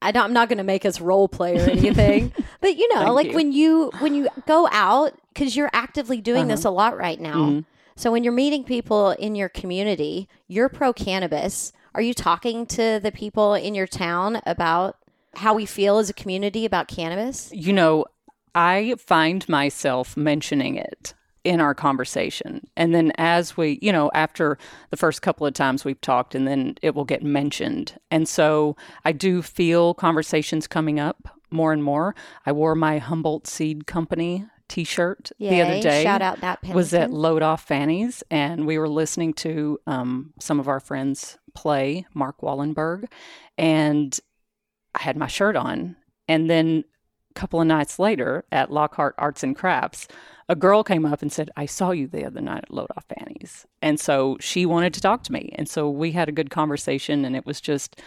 I 0.06 0.12
don't, 0.12 0.24
I'm 0.26 0.34
not 0.34 0.48
going 0.50 0.58
to 0.60 0.64
make 0.64 0.86
us 0.86 1.02
role 1.02 1.28
play 1.28 1.58
or 1.58 1.70
anything, 1.70 2.32
but 2.62 2.78
you 2.78 2.94
know, 2.94 3.14
like 3.14 3.28
you. 3.28 3.34
when 3.34 3.52
you 3.52 3.92
when 4.00 4.14
you 4.16 4.28
go 4.46 4.68
out 4.72 5.14
because 5.34 5.56
you're 5.56 5.70
actively 5.74 6.22
doing 6.22 6.44
Uh-huh. 6.44 6.56
this 6.56 6.66
a 6.66 6.70
lot 6.70 6.98
right 6.98 7.20
now. 7.20 7.36
Mm-hmm. 7.36 7.60
So 7.98 8.12
when 8.12 8.24
you're 8.24 8.34
meeting 8.34 8.64
people 8.64 9.12
in 9.12 9.36
your 9.36 9.50
community, 9.50 10.28
you're 10.48 10.70
pro 10.70 10.94
cannabis. 10.94 11.72
Are 11.94 12.02
you 12.02 12.14
talking 12.14 12.66
to 12.68 13.00
the 13.02 13.12
people 13.12 13.54
in 13.54 13.74
your 13.74 13.88
town 13.88 14.42
about 14.46 14.98
how 15.36 15.54
we 15.54 15.66
feel 15.66 15.98
as 15.98 16.10
a 16.10 16.14
community 16.14 16.66
about 16.66 16.88
cannabis? 16.90 17.50
You 17.54 17.72
know, 17.74 18.06
I 18.54 18.96
find 19.00 19.48
myself 19.50 20.16
mentioning 20.18 20.76
it 20.76 21.14
in 21.46 21.62
our 21.62 21.76
conversation. 21.76 22.68
And 22.76 22.94
then 22.94 23.14
as 23.18 23.56
we, 23.56 23.80
you 23.82 23.92
know, 23.92 24.12
after 24.14 24.58
the 24.90 24.98
first 24.98 25.22
couple 25.22 25.46
of 25.46 25.54
times 25.54 25.86
we've 25.86 26.02
talked, 26.02 26.36
and 26.36 26.48
then 26.48 26.76
it 26.82 26.96
will 26.96 27.06
get 27.06 27.24
mentioned. 27.24 27.98
And 28.12 28.28
so 28.28 28.76
I 29.06 29.12
do 29.12 29.42
feel 29.42 29.94
conversations 29.94 30.68
coming 30.68 31.00
up 31.00 31.30
more 31.52 31.72
and 31.72 31.84
more. 31.84 32.16
I 32.46 32.52
wore 32.52 32.76
my 32.76 32.98
Humboldt 32.98 33.48
Seed 33.48 33.88
Company 33.88 34.46
t 34.68 34.84
shirt 34.84 35.32
the 35.40 35.62
other 35.62 35.76
Yay. 35.76 35.82
day. 35.82 36.04
Shout 36.04 36.24
out 36.24 36.42
Nat 36.42 36.58
was 36.74 36.94
at 36.94 37.12
Load 37.12 37.44
Off 37.44 37.68
Fannies, 37.68 38.24
and 38.32 38.66
we 38.66 38.78
were 38.78 38.90
listening 38.90 39.34
to 39.36 39.80
um, 39.86 40.34
some 40.40 40.60
of 40.60 40.68
our 40.68 40.80
friends 40.80 41.38
play 41.54 42.06
Mark 42.14 42.42
Wallenberg, 42.42 43.06
and 43.58 44.20
I 44.96 45.04
had 45.04 45.18
my 45.18 45.28
shirt 45.28 45.56
on. 45.56 45.96
And 46.28 46.50
then 46.50 46.84
a 47.30 47.40
couple 47.40 47.62
of 47.62 47.68
nights 47.68 48.00
later 48.00 48.46
at 48.52 48.72
Lockhart 48.72 49.14
Arts 49.18 49.44
and 49.44 49.56
Crafts, 49.56 50.08
a 50.48 50.56
girl 50.56 50.84
came 50.84 51.06
up 51.06 51.22
and 51.22 51.32
said, 51.32 51.50
I 51.58 51.66
saw 51.66 51.92
you 51.92 52.08
the 52.08 52.26
other 52.26 52.42
night 52.42 52.64
at 52.64 52.74
Load 52.74 52.90
Off 52.96 53.06
Fannies. 53.06 53.66
And 53.82 54.00
so 54.00 54.38
she 54.40 54.66
wanted 54.66 54.94
to 54.94 55.02
talk 55.02 55.24
to 55.24 55.34
me. 55.34 55.54
And 55.56 55.68
so 55.68 55.90
we 55.90 56.12
had 56.12 56.30
a 56.30 56.32
good 56.32 56.50
conversation, 56.50 57.26
and 57.26 57.36
it 57.36 57.46
was 57.46 57.60
just 57.60 58.00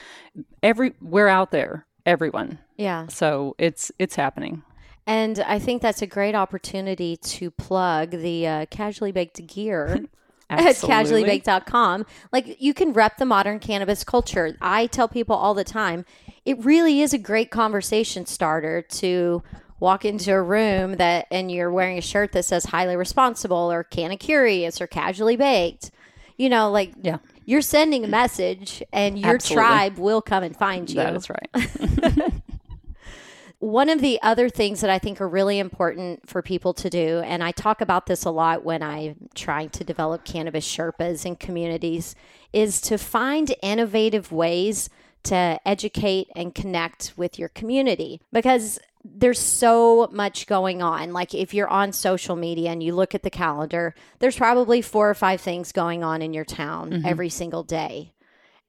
every, 0.63 0.95
we're 1.01 1.29
out 1.29 1.51
there, 1.51 1.87
everyone. 2.07 2.59
Yeah. 2.77 3.09
So 3.09 3.57
it's, 3.59 3.91
it's 3.99 4.15
happening. 4.15 4.63
And 5.07 5.41
I 5.41 5.59
think 5.59 5.83
that's 5.83 6.03
a 6.03 6.07
great 6.07 6.35
opportunity 6.35 7.17
to 7.17 7.51
plug 7.51 8.11
the 8.11 8.47
uh, 8.47 8.67
casually 8.67 9.11
baked 9.11 9.45
gear 9.47 10.05
at 10.51 10.77
casuallybaked.com. 10.77 12.07
Like 12.31 12.61
you 12.61 12.75
can 12.75 12.93
rep 12.93 13.17
the 13.17 13.25
modern 13.25 13.59
cannabis 13.59 14.05
culture. 14.05 14.57
I 14.61 14.87
tell 14.87 15.09
people 15.09 15.35
all 15.35 15.55
the 15.55 15.65
time, 15.65 16.05
it 16.45 16.63
really 16.63 17.01
is 17.01 17.15
a 17.15 17.19
great 17.19 17.51
conversation 17.51 18.27
starter 18.27 18.83
to 18.83 19.43
walk 19.81 20.05
into 20.05 20.33
a 20.33 20.43
room 20.43 20.95
that 20.97 21.27
and 21.31 21.51
you're 21.51 21.71
wearing 21.71 21.99
a 21.99 22.03
shirt 22.03 22.33
that 22.33 22.45
says 22.45 22.67
highly 22.67 22.97
responsible 22.97 23.71
or 23.71 23.85
canna 23.85 24.17
curious 24.17 24.81
or 24.81 24.87
casually 24.87 25.37
baked. 25.37 25.91
You 26.37 26.49
know, 26.49 26.71
like 26.71 26.93
Yeah. 27.03 27.19
you're 27.45 27.63
sending 27.63 28.05
a 28.05 28.09
message 28.09 28.83
and 28.93 29.19
your 29.19 29.35
Absolutely. 29.35 29.65
tribe 29.65 29.99
will 29.99 30.23
come 30.23 30.43
and 30.45 30.57
find 30.57 30.89
you. 30.89 30.97
That 30.97 31.15
is 31.17 31.29
right. 31.31 32.33
One 33.61 33.89
of 33.89 34.01
the 34.01 34.23
other 34.23 34.49
things 34.49 34.83
that 34.83 34.91
I 34.91 35.01
think 35.01 35.21
are 35.21 35.29
really 35.29 35.59
important 35.59 36.29
for 36.29 36.43
people 36.43 36.73
to 36.75 36.89
do, 36.89 37.19
and 37.25 37.43
I 37.43 37.51
talk 37.51 37.81
about 37.81 38.07
this 38.07 38.25
a 38.25 38.31
lot 38.31 38.65
when 38.65 38.85
I'm 38.85 39.17
trying 39.35 39.71
to 39.71 39.83
develop 39.83 40.25
cannabis 40.25 40.65
Sherpas 40.65 41.27
in 41.27 41.35
communities, 41.35 42.15
is 42.53 42.81
to 42.83 42.97
find 42.99 43.53
innovative 43.61 44.31
ways 44.31 44.91
to 45.25 45.59
educate 45.67 46.29
and 46.37 46.55
connect 46.55 47.15
with 47.17 47.37
your 47.37 47.49
community 47.49 48.21
because 48.33 48.79
there's 49.05 49.39
so 49.39 50.09
much 50.13 50.47
going 50.47 50.83
on. 50.83 51.13
Like 51.13 51.35
if 51.35 51.55
you're 51.55 51.69
on 51.69 51.93
social 51.93 52.37
media 52.37 52.71
and 52.71 52.83
you 52.83 52.95
look 52.95 53.15
at 53.15 53.23
the 53.23 53.31
calendar, 53.31 53.95
there's 54.19 54.37
probably 54.37 54.83
four 54.83 55.09
or 55.09 55.15
five 55.15 55.41
things 55.41 55.73
going 55.73 56.03
on 56.03 56.23
in 56.23 56.33
your 56.33 56.45
town 56.45 56.91
mm-hmm. 56.91 57.07
every 57.07 57.29
single 57.29 57.63
day. 57.63 58.13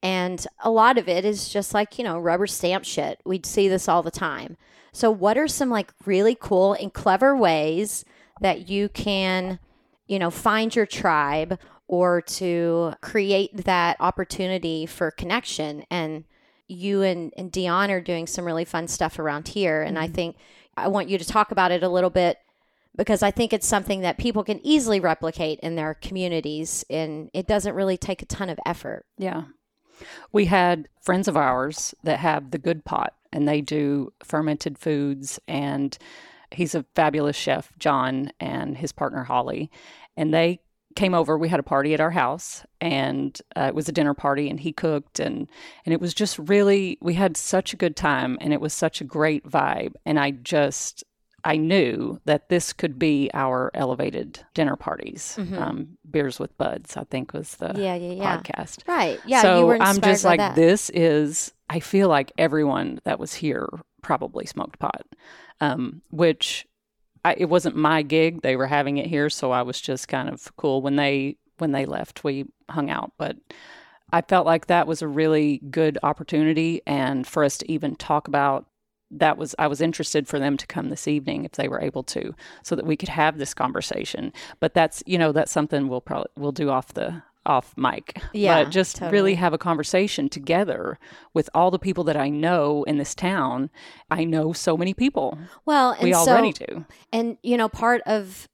And 0.01 0.45
a 0.63 0.69
lot 0.69 0.97
of 0.97 1.09
it 1.09 1.25
is 1.25 1.49
just 1.49 1.73
like, 1.73 1.97
you 1.97 2.03
know, 2.03 2.19
rubber 2.19 2.47
stamp 2.47 2.85
shit. 2.85 3.19
We'd 3.25 3.45
see 3.45 3.67
this 3.67 3.89
all 3.89 4.01
the 4.01 4.11
time. 4.11 4.55
So, 4.91 5.11
what 5.11 5.37
are 5.37 5.47
some 5.47 5.69
like 5.69 5.93
really 6.05 6.35
cool 6.39 6.73
and 6.73 6.93
clever 6.93 7.35
ways 7.35 8.05
that 8.41 8.69
you 8.69 8.89
can, 8.89 9.59
you 10.07 10.17
know, 10.17 10.31
find 10.31 10.73
your 10.75 10.85
tribe 10.85 11.59
or 11.87 12.21
to 12.21 12.93
create 13.01 13.65
that 13.65 13.97
opportunity 13.99 14.85
for 14.85 15.11
connection? 15.11 15.83
And 15.91 16.23
you 16.69 17.01
and, 17.01 17.33
and 17.35 17.51
Dion 17.51 17.91
are 17.91 18.01
doing 18.01 18.27
some 18.27 18.45
really 18.45 18.65
fun 18.65 18.87
stuff 18.87 19.19
around 19.19 19.49
here. 19.49 19.81
And 19.81 19.97
I 19.99 20.05
mm-hmm. 20.05 20.13
think 20.13 20.37
I 20.77 20.87
want 20.87 21.09
you 21.09 21.17
to 21.17 21.25
talk 21.25 21.51
about 21.51 21.71
it 21.71 21.83
a 21.83 21.89
little 21.89 22.09
bit 22.09 22.37
because 22.95 23.21
I 23.23 23.31
think 23.31 23.51
it's 23.51 23.67
something 23.67 24.01
that 24.01 24.17
people 24.17 24.43
can 24.43 24.65
easily 24.65 24.99
replicate 24.99 25.59
in 25.61 25.75
their 25.75 25.93
communities 25.93 26.85
and 26.89 27.29
it 27.33 27.47
doesn't 27.47 27.75
really 27.75 27.97
take 27.97 28.21
a 28.21 28.25
ton 28.25 28.49
of 28.49 28.59
effort. 28.65 29.05
Yeah. 29.17 29.43
We 30.31 30.45
had 30.45 30.87
friends 31.01 31.27
of 31.27 31.35
ours 31.35 31.93
that 32.03 32.19
have 32.19 32.51
the 32.51 32.57
good 32.57 32.85
pot 32.85 33.13
and 33.33 33.47
they 33.47 33.61
do 33.61 34.13
fermented 34.23 34.77
foods 34.77 35.39
and 35.47 35.97
He's 36.51 36.73
a 36.73 36.85
fabulous 36.95 37.35
chef, 37.35 37.71
John, 37.77 38.31
and 38.39 38.77
his 38.77 38.91
partner 38.91 39.23
Holly, 39.23 39.69
and 40.17 40.33
they 40.33 40.61
came 40.99 41.13
over. 41.13 41.37
We 41.37 41.49
had 41.49 41.59
a 41.59 41.63
party 41.63 41.93
at 41.93 42.01
our 42.01 42.11
house, 42.11 42.65
and 42.81 43.39
uh, 43.55 43.67
it 43.69 43.75
was 43.75 43.87
a 43.87 43.91
dinner 43.91 44.13
party, 44.13 44.49
and 44.49 44.59
he 44.59 44.71
cooked, 44.73 45.19
and 45.19 45.49
and 45.85 45.93
it 45.93 46.01
was 46.01 46.13
just 46.13 46.37
really 46.37 46.97
we 47.01 47.13
had 47.13 47.37
such 47.37 47.73
a 47.73 47.77
good 47.77 47.95
time, 47.95 48.37
and 48.41 48.53
it 48.53 48.61
was 48.61 48.73
such 48.73 49.01
a 49.01 49.05
great 49.05 49.47
vibe, 49.47 49.93
and 50.05 50.19
I 50.19 50.31
just 50.31 51.03
I 51.43 51.55
knew 51.55 52.19
that 52.25 52.49
this 52.49 52.73
could 52.73 52.99
be 52.99 53.29
our 53.33 53.71
elevated 53.73 54.41
dinner 54.53 54.75
parties. 54.75 55.37
Um, 55.57 55.97
Beers 56.09 56.37
with 56.37 56.57
Buds, 56.57 56.97
I 56.97 57.05
think, 57.05 57.33
was 57.33 57.55
the 57.55 57.69
Mm-hmm. 57.69 57.81
Yeah, 57.81 57.95
yeah, 57.95 58.13
yeah. 58.13 58.37
podcast. 58.37 58.87
Right. 58.87 59.19
Yeah. 59.25 59.41
so 59.41 59.59
you 59.59 59.65
were 59.67 59.81
I'm 59.81 60.01
just 60.01 60.25
like, 60.25 60.39
that. 60.39 60.55
this 60.55 60.89
is. 60.89 61.53
I 61.69 61.79
feel 61.79 62.09
like 62.09 62.31
everyone 62.37 62.99
that 63.05 63.19
was 63.19 63.33
here 63.33 63.69
probably 64.01 64.45
smoked 64.45 64.79
pot, 64.79 65.05
um, 65.61 66.01
which 66.09 66.65
I, 67.25 67.35
it 67.37 67.45
wasn't 67.45 67.75
my 67.75 68.01
gig. 68.01 68.41
They 68.41 68.55
were 68.55 68.67
having 68.67 68.97
it 68.97 69.07
here, 69.07 69.29
so 69.29 69.51
I 69.51 69.61
was 69.61 69.79
just 69.81 70.07
kind 70.07 70.29
of 70.29 70.55
cool 70.57 70.81
when 70.81 70.95
they 70.95 71.37
when 71.57 71.71
they 71.71 71.85
left. 71.85 72.23
We 72.23 72.45
hung 72.69 72.89
out, 72.89 73.11
but 73.17 73.37
I 74.11 74.21
felt 74.21 74.45
like 74.45 74.67
that 74.67 74.87
was 74.87 75.01
a 75.01 75.07
really 75.07 75.61
good 75.69 75.97
opportunity, 76.03 76.81
and 76.87 77.27
for 77.27 77.43
us 77.43 77.57
to 77.59 77.71
even 77.71 77.95
talk 77.95 78.27
about 78.27 78.67
that 79.11 79.37
was 79.37 79.55
I 79.57 79.67
was 79.67 79.81
interested 79.81 80.27
for 80.27 80.39
them 80.39 80.55
to 80.57 80.67
come 80.67 80.89
this 80.89 81.07
evening 81.07 81.43
if 81.43 81.53
they 81.53 81.67
were 81.67 81.81
able 81.81 82.03
to, 82.03 82.33
so 82.63 82.75
that 82.75 82.85
we 82.85 82.95
could 82.95 83.09
have 83.09 83.37
this 83.37 83.53
conversation. 83.53 84.31
But 84.59 84.73
that's 84.73 85.03
you 85.05 85.17
know 85.17 85.31
that's 85.31 85.51
something 85.51 85.87
we'll 85.87 86.01
probably 86.01 86.29
we'll 86.37 86.51
do 86.51 86.69
off 86.69 86.93
the 86.93 87.23
off 87.49 87.73
mic. 87.75 88.21
Yeah, 88.33 88.63
but 88.63 88.69
just 88.69 88.97
totally. 88.97 89.11
really 89.11 89.35
have 89.35 89.53
a 89.53 89.57
conversation 89.57 90.29
together 90.29 90.97
with 91.33 91.49
all 91.53 91.71
the 91.71 91.79
people 91.79 92.03
that 92.05 92.15
I 92.15 92.29
know 92.29 92.83
in 92.83 92.97
this 92.97 93.15
town. 93.15 93.69
I 94.09 94.23
know 94.23 94.53
so 94.53 94.77
many 94.77 94.93
people. 94.93 95.37
Well, 95.65 95.91
and 95.91 96.03
we 96.03 96.13
so, 96.13 96.19
already 96.19 96.53
do. 96.53 96.85
and 97.11 97.37
you 97.43 97.57
know 97.57 97.67
part 97.67 98.01
of 98.05 98.47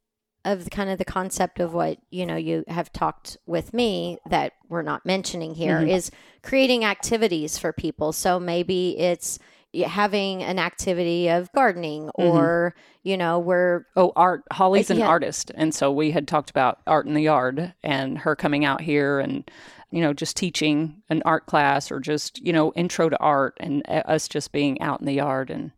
of 0.46 0.64
the, 0.64 0.70
kind 0.70 0.90
of 0.92 0.98
the 1.00 1.06
concept 1.06 1.60
of 1.60 1.74
what 1.74 1.98
you 2.10 2.26
know 2.26 2.36
you 2.36 2.64
have 2.68 2.92
talked 2.94 3.38
with 3.46 3.74
me 3.74 4.18
that 4.30 4.54
we're 4.70 4.84
not 4.84 5.06
mentioning 5.06 5.56
here 5.56 5.82
is 5.82 6.10
Mm-hmm. 6.10 6.50
creating 6.50 6.86
activities 6.86 7.58
for 7.58 7.74
people 7.74 8.14
so 8.14 8.40
maybe 8.40 8.98
it's 9.00 9.40
having 9.84 10.44
an 10.44 10.60
activity 10.60 11.30
of 11.30 11.52
gardening 11.52 12.08
Mm-hmm. 12.18 12.22
or 12.38 12.76
you 13.04 13.18
know 13.18 13.40
we're 13.40 13.86
Oh, 13.96 14.12
art. 14.16 14.44
Holly's 14.52 14.90
an 14.90 15.00
yeah. 15.00 15.08
artist. 15.08 15.52
And 15.56 15.74
so 15.74 15.92
we 15.92 16.12
had 16.12 16.28
talked 16.28 16.50
about 16.50 16.80
art 16.88 17.06
in 17.06 17.14
the 17.14 17.22
yard 17.22 17.74
and 17.84 18.18
her 18.20 18.36
coming 18.36 18.66
out 18.66 18.82
here 18.82 19.20
and, 19.20 19.50
you 19.92 20.02
know, 20.02 20.14
just 20.14 20.36
teaching 20.36 21.02
an 21.10 21.22
art 21.26 21.46
class 21.46 21.92
or 21.92 22.00
just, 22.00 22.42
you 22.46 22.52
know, 22.54 22.74
intro 22.74 23.10
to 23.10 23.18
art 23.20 23.56
and 23.60 23.84
uh, 23.88 24.02
us 24.06 24.28
just 24.28 24.52
being 24.52 24.82
out 24.82 25.00
in 25.00 25.06
the 25.06 25.14
yard. 25.14 25.50
And 25.52 25.72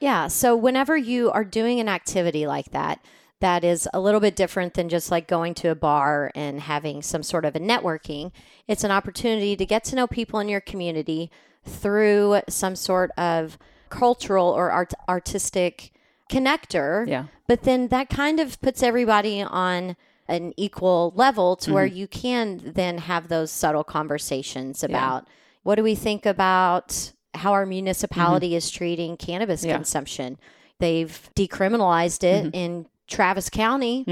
Yeah. 0.00 0.28
So 0.28 0.54
whenever 0.56 0.96
you 0.96 1.30
are 1.30 1.44
doing 1.44 1.80
an 1.80 1.88
activity 1.88 2.46
like 2.46 2.70
that, 2.72 3.00
that 3.40 3.64
is 3.64 3.88
a 3.92 4.00
little 4.00 4.20
bit 4.20 4.36
different 4.36 4.74
than 4.74 4.88
just 4.88 5.10
like 5.10 5.26
going 5.26 5.54
to 5.54 5.68
a 5.68 5.74
bar 5.74 6.30
and 6.34 6.60
having 6.60 7.02
some 7.02 7.22
sort 7.22 7.44
of 7.44 7.56
a 7.56 7.60
networking. 7.60 8.30
It's 8.68 8.84
an 8.84 8.90
opportunity 8.90 9.56
to 9.56 9.66
get 9.66 9.84
to 9.84 9.96
know 9.96 10.06
people 10.06 10.38
in 10.40 10.48
your 10.48 10.60
community 10.60 11.30
through 11.64 12.40
some 12.48 12.76
sort 12.76 13.10
of 13.16 13.58
cultural 13.88 14.48
or 14.48 14.70
art- 14.70 14.94
artistic 15.08 15.92
connector. 16.30 17.06
yeah. 17.06 17.26
But 17.46 17.62
then 17.62 17.88
that 17.88 18.08
kind 18.08 18.40
of 18.40 18.60
puts 18.62 18.82
everybody 18.82 19.42
on 19.42 19.96
an 20.26 20.54
equal 20.56 21.12
level 21.14 21.56
to 21.56 21.72
where 21.74 21.86
mm-hmm. 21.86 21.96
you 21.96 22.06
can 22.06 22.72
then 22.74 22.98
have 22.98 23.28
those 23.28 23.50
subtle 23.50 23.84
conversations 23.84 24.82
about 24.82 25.28
what 25.62 25.74
do 25.74 25.82
we 25.82 25.94
think 25.94 26.24
about 26.24 27.12
how 27.34 27.52
our 27.52 27.66
municipality 27.66 28.50
mm-hmm. 28.50 28.56
is 28.56 28.70
treating 28.70 29.16
cannabis 29.16 29.64
Yeah. 29.64 29.74
consumption. 29.74 30.38
They've 30.78 31.30
decriminalized 31.36 32.24
it 32.24 32.46
mm-hmm. 32.46 32.54
in 32.54 32.86
Travis 33.06 33.50
County. 33.50 34.04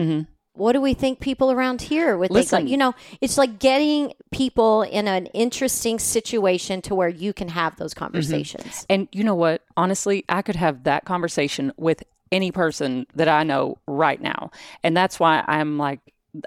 What 0.54 0.72
do 0.72 0.80
we 0.80 0.92
think 0.92 1.20
people 1.20 1.50
around 1.50 1.80
here 1.80 2.16
would 2.16 2.28
think? 2.28 2.34
Listen. 2.34 2.64
Like, 2.64 2.70
you 2.70 2.76
know, 2.76 2.94
it's 3.20 3.38
like 3.38 3.58
getting 3.58 4.12
people 4.30 4.82
in 4.82 5.08
an 5.08 5.26
interesting 5.26 5.98
situation 5.98 6.82
to 6.82 6.94
where 6.94 7.08
you 7.08 7.32
can 7.32 7.48
have 7.48 7.76
those 7.76 7.94
mm-hmm. 7.94 8.04
conversations. 8.04 8.86
And 8.90 9.08
you 9.12 9.24
know 9.24 9.34
what? 9.34 9.62
Honestly, 9.76 10.24
I 10.28 10.42
could 10.42 10.56
have 10.56 10.84
that 10.84 11.04
conversation 11.04 11.72
with 11.76 12.02
any 12.30 12.50
person 12.50 13.06
that 13.14 13.28
I 13.28 13.44
know 13.44 13.78
right 13.86 14.20
now. 14.20 14.50
And 14.82 14.96
that's 14.96 15.18
why 15.18 15.44
I'm 15.46 15.78
like, 15.78 16.00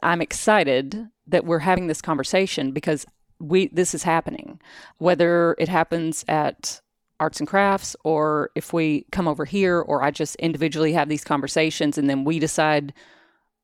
I'm 0.04 0.22
excited 0.22 1.08
that 1.28 1.46
we're 1.46 1.60
having 1.60 1.88
this 1.88 2.02
conversation 2.02 2.72
because 2.72 3.06
we 3.39 3.68
this 3.68 3.94
is 3.94 4.04
happening. 4.04 4.60
Whether 4.98 5.56
it 5.60 5.70
happens 5.70 6.26
at 6.28 6.82
arts 7.20 7.39
and 7.39 7.48
crafts 7.48 7.96
or 8.04 8.50
if 8.56 8.74
we 8.74 9.06
come 9.12 9.28
over 9.28 9.46
here 9.46 9.80
or 9.80 10.04
I 10.04 10.12
just 10.12 10.36
individually 10.36 10.94
have 10.94 11.08
these 11.08 11.24
conversations 11.24 11.98
and 11.98 12.10
then 12.10 12.26
we 12.26 12.39
decide 12.39 12.94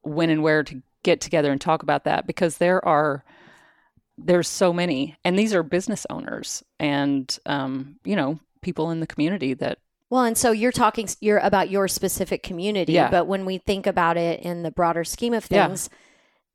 when 0.03 0.29
and 0.29 0.43
where 0.43 0.63
to 0.63 0.81
get 1.03 1.21
together 1.21 1.51
and 1.51 1.59
talk 1.61 1.83
about 1.83 2.03
that 2.05 2.27
because 2.27 2.57
there 2.57 2.83
are 2.87 3.23
there's 4.17 4.47
so 4.47 4.71
many 4.71 5.15
and 5.25 5.37
these 5.37 5.53
are 5.53 5.63
business 5.63 6.05
owners 6.09 6.63
and 6.79 7.39
um, 7.45 7.95
you 8.03 8.15
know 8.15 8.39
people 8.61 8.91
in 8.91 8.99
the 8.99 9.07
community 9.07 9.53
that 9.55 9.79
Well, 10.09 10.23
and 10.23 10.37
so 10.37 10.51
you're 10.51 10.71
talking 10.71 11.07
you're 11.19 11.39
about 11.39 11.69
your 11.71 11.87
specific 11.87 12.43
community, 12.43 12.93
Yeah. 12.93 13.09
but 13.09 13.25
when 13.25 13.45
we 13.45 13.57
think 13.57 13.87
about 13.87 14.17
it 14.17 14.41
in 14.41 14.61
the 14.63 14.69
broader 14.71 15.03
scheme 15.03 15.33
of 15.33 15.47
Yeah. 15.49 15.67
things, 15.67 15.89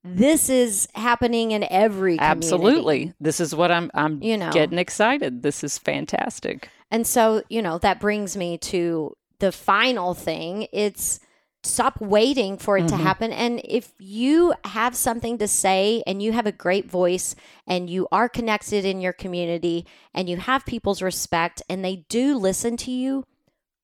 this 0.05 0.49
is 0.49 0.87
happening 0.95 1.51
in 1.51 1.65
every 1.65 2.17
community. 2.19 2.47
absolutely 2.47 3.13
this 3.21 3.41
is 3.41 3.53
what 3.57 3.73
i'm 3.73 3.91
i'm 3.95 4.23
You 4.23 4.37
know. 4.37 4.53
getting 4.53 4.79
excited 4.79 5.43
this 5.43 5.65
is 5.65 5.79
fantastic 5.79 6.69
And 6.93 7.05
so, 7.05 7.43
you 7.49 7.61
know, 7.63 7.79
that 7.79 7.99
brings 7.99 8.37
me 8.37 8.59
to 8.59 9.17
the 9.41 9.51
final 9.51 10.15
thing. 10.15 10.69
It's 10.73 11.19
stop 11.67 12.01
waiting 12.01 12.57
for 12.59 12.79
it 12.79 12.89
to 12.89 12.97
happen. 12.97 13.33
And 13.33 13.61
if 13.65 13.93
you 13.99 14.55
have 14.65 14.95
something 14.97 15.39
to 15.39 15.49
say 15.49 16.03
and 16.07 16.23
you 16.23 16.33
have 16.33 16.47
a 16.47 16.53
great 16.53 16.91
voice 16.91 17.35
and 17.67 17.91
you 17.91 18.07
are 18.13 18.29
connected 18.29 18.85
in 18.85 19.01
your 19.01 19.13
community 19.13 19.87
and 20.15 20.29
you 20.29 20.37
have 20.37 20.65
people's 20.67 21.03
respect 21.03 21.63
and 21.69 21.85
they 21.85 22.05
do 22.09 22.37
listen 22.37 22.77
to 22.79 22.91
you, 22.91 23.25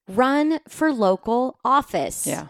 run 0.09 0.61
for 0.68 0.92
local 0.92 1.59
office. 1.64 2.27
yeah 2.27 2.49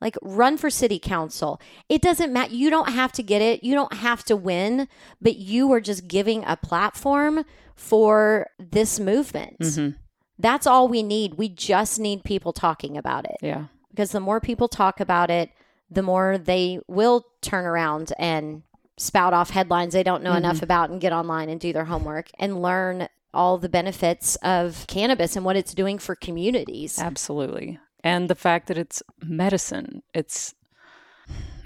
Like 0.00 0.16
run 0.22 0.56
for 0.56 0.68
city 0.70 0.98
council. 0.98 1.60
It 1.88 2.02
doesn't 2.02 2.32
matter. 2.32 2.54
You 2.54 2.70
don't 2.70 2.90
have 2.90 3.12
to 3.12 3.22
get 3.22 3.40
it. 3.42 3.62
You 3.62 3.74
don't 3.74 3.94
have 3.94 4.24
to 4.24 4.36
win, 4.36 4.88
but 5.20 5.36
you 5.36 5.70
are 5.72 5.80
just 5.80 6.08
giving 6.08 6.44
a 6.44 6.56
platform 6.56 7.44
for 7.76 8.48
this 8.58 8.98
movement. 9.00 9.58
Mhm. 9.60 9.96
That's 10.38 10.66
all 10.66 10.88
we 10.88 11.02
need. 11.04 11.34
We 11.34 11.48
just 11.48 12.00
need 12.00 12.24
people 12.24 12.52
talking 12.52 12.96
about 12.96 13.26
it 13.26 13.36
yeah 13.42 13.66
because 13.92 14.10
the 14.10 14.20
more 14.20 14.40
people 14.40 14.66
talk 14.66 14.98
about 14.98 15.30
it, 15.30 15.50
the 15.90 16.02
more 16.02 16.38
they 16.38 16.80
will 16.88 17.26
turn 17.42 17.64
around 17.64 18.12
and 18.18 18.62
spout 18.98 19.32
off 19.32 19.50
headlines 19.50 19.94
they 19.94 20.02
don't 20.02 20.22
know 20.22 20.34
enough 20.34 20.56
mm-hmm. 20.56 20.64
about 20.64 20.90
and 20.90 21.00
get 21.00 21.12
online 21.12 21.48
and 21.48 21.60
do 21.60 21.72
their 21.72 21.84
homework 21.84 22.30
and 22.38 22.62
learn 22.62 23.08
all 23.34 23.56
the 23.58 23.68
benefits 23.68 24.36
of 24.36 24.84
cannabis 24.86 25.34
and 25.34 25.44
what 25.44 25.56
it's 25.56 25.74
doing 25.74 25.98
for 25.98 26.14
communities. 26.14 26.98
absolutely 26.98 27.78
and 28.04 28.28
the 28.28 28.34
fact 28.34 28.68
that 28.68 28.78
it's 28.78 29.02
medicine 29.22 30.02
it's 30.14 30.54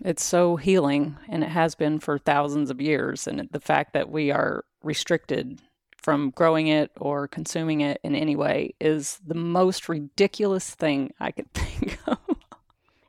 it's 0.05 0.25
so 0.25 0.57
healing 0.57 1.17
and 1.29 1.43
it 1.43 1.51
has 1.51 1.75
been 1.75 1.99
for 1.99 2.19
thousands 2.19 2.71
of 2.71 2.81
years 2.81 3.27
and 3.27 3.49
the 3.51 3.61
fact 3.61 3.93
that 3.93 4.09
we 4.09 4.31
are 4.31 4.65
restricted 4.83 5.61
from 5.97 6.31
growing 6.31 6.69
it 6.69 6.91
or 6.99 7.27
consuming 7.27 7.81
it 7.81 8.01
in 8.03 8.15
any 8.15 8.37
way 8.37 8.75
is 8.81 9.19
the 9.27 9.35
most 9.35 9.89
ridiculous 9.89 10.75
thing 10.75 11.13
i 11.21 11.31
could 11.31 11.51
think 11.55 11.99
of 12.07 12.19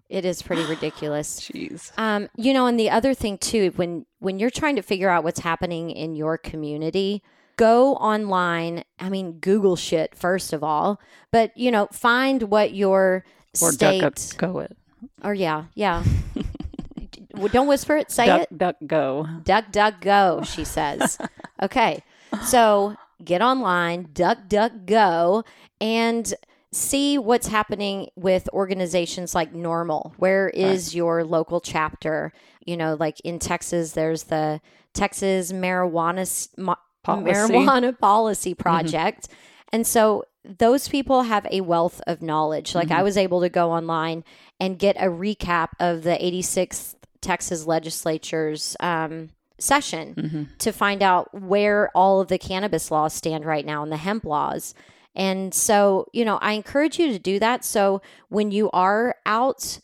It 0.09 0.23
is 0.23 0.41
pretty 0.41 0.63
ridiculous. 0.63 1.41
jeez 1.49 1.91
Um, 1.97 2.29
you 2.37 2.53
know, 2.53 2.65
and 2.65 2.79
the 2.79 2.89
other 2.89 3.13
thing 3.13 3.37
too, 3.37 3.73
when 3.75 4.05
when 4.19 4.39
you're 4.39 4.49
trying 4.49 4.77
to 4.77 4.81
figure 4.81 5.09
out 5.09 5.25
what's 5.25 5.41
happening 5.41 5.91
in 5.91 6.15
your 6.15 6.37
community, 6.37 7.21
go 7.57 7.95
online. 7.95 8.85
I 8.99 9.09
mean, 9.09 9.33
Google 9.39 9.75
shit 9.75 10.15
first 10.15 10.53
of 10.53 10.63
all, 10.63 11.01
but 11.31 11.51
you 11.57 11.71
know, 11.71 11.87
find 11.91 12.43
what 12.43 12.73
your 12.73 13.25
or 13.61 13.71
state 13.73 13.99
duck 13.99 14.17
go 14.37 14.59
it 14.59 14.77
or 15.23 15.33
yeah, 15.33 15.65
yeah. 15.75 16.03
Don't 17.51 17.67
whisper 17.67 17.97
it. 17.97 18.09
Say 18.11 18.25
duck 18.25 18.41
it. 18.43 18.57
duck 18.57 18.75
go 18.87 19.27
Duck, 19.43 19.71
duck, 19.71 20.01
go. 20.01 20.41
She 20.43 20.63
says. 20.63 21.17
okay, 21.61 22.03
so 22.45 22.95
get 23.23 23.41
online, 23.41 24.09
duck, 24.13 24.47
duck, 24.47 24.71
go, 24.85 25.43
and 25.81 26.33
see 26.71 27.17
what's 27.17 27.47
happening 27.47 28.09
with 28.15 28.49
organizations 28.53 29.33
like 29.33 29.53
NORML. 29.53 30.13
Where 30.17 30.49
is 30.49 30.93
your 30.93 31.23
local 31.23 31.61
chapter? 31.61 32.33
You 32.65 32.77
know, 32.77 32.95
like 32.99 33.19
in 33.21 33.39
Texas, 33.39 33.93
there's 33.93 34.23
the 34.23 34.61
Texas 34.93 35.51
Marijuana 35.51 36.49
Mo- 36.57 36.75
Policy. 37.03 37.31
Marijuana 37.31 37.97
Policy 37.97 38.53
Project, 38.53 39.29
and 39.71 39.85
so 39.87 40.25
those 40.43 40.87
people 40.87 41.23
have 41.23 41.45
a 41.51 41.61
wealth 41.61 42.01
of 42.07 42.21
knowledge. 42.21 42.73
Like 42.73 42.91
I 42.91 43.03
was 43.03 43.17
able 43.17 43.41
to 43.41 43.49
go 43.49 43.71
online 43.71 44.23
and 44.59 44.79
get 44.79 44.95
a 44.97 45.07
recap 45.07 45.69
of 45.79 46.03
the 46.03 46.11
86th 46.11 46.95
Texas 47.21 47.65
legislature's 47.65 48.77
um, 48.79 49.29
session 49.59 50.49
to 50.59 50.71
find 50.71 51.01
out 51.01 51.33
where 51.33 51.89
all 51.95 52.21
of 52.21 52.27
the 52.27 52.37
cannabis 52.37 52.91
laws 52.91 53.13
stand 53.13 53.45
right 53.45 53.65
now 53.65 53.83
and 53.83 53.91
the 53.91 53.97
hemp 53.97 54.25
laws. 54.25 54.73
And 55.15 55.53
so, 55.53 56.07
you 56.13 56.23
know, 56.25 56.37
I 56.37 56.51
encourage 56.53 56.99
you 56.99 57.11
to 57.11 57.19
do 57.19 57.39
that. 57.39 57.65
So 57.65 58.01
when 58.29 58.51
you 58.51 58.69
are 58.71 59.15
out, 59.25 59.79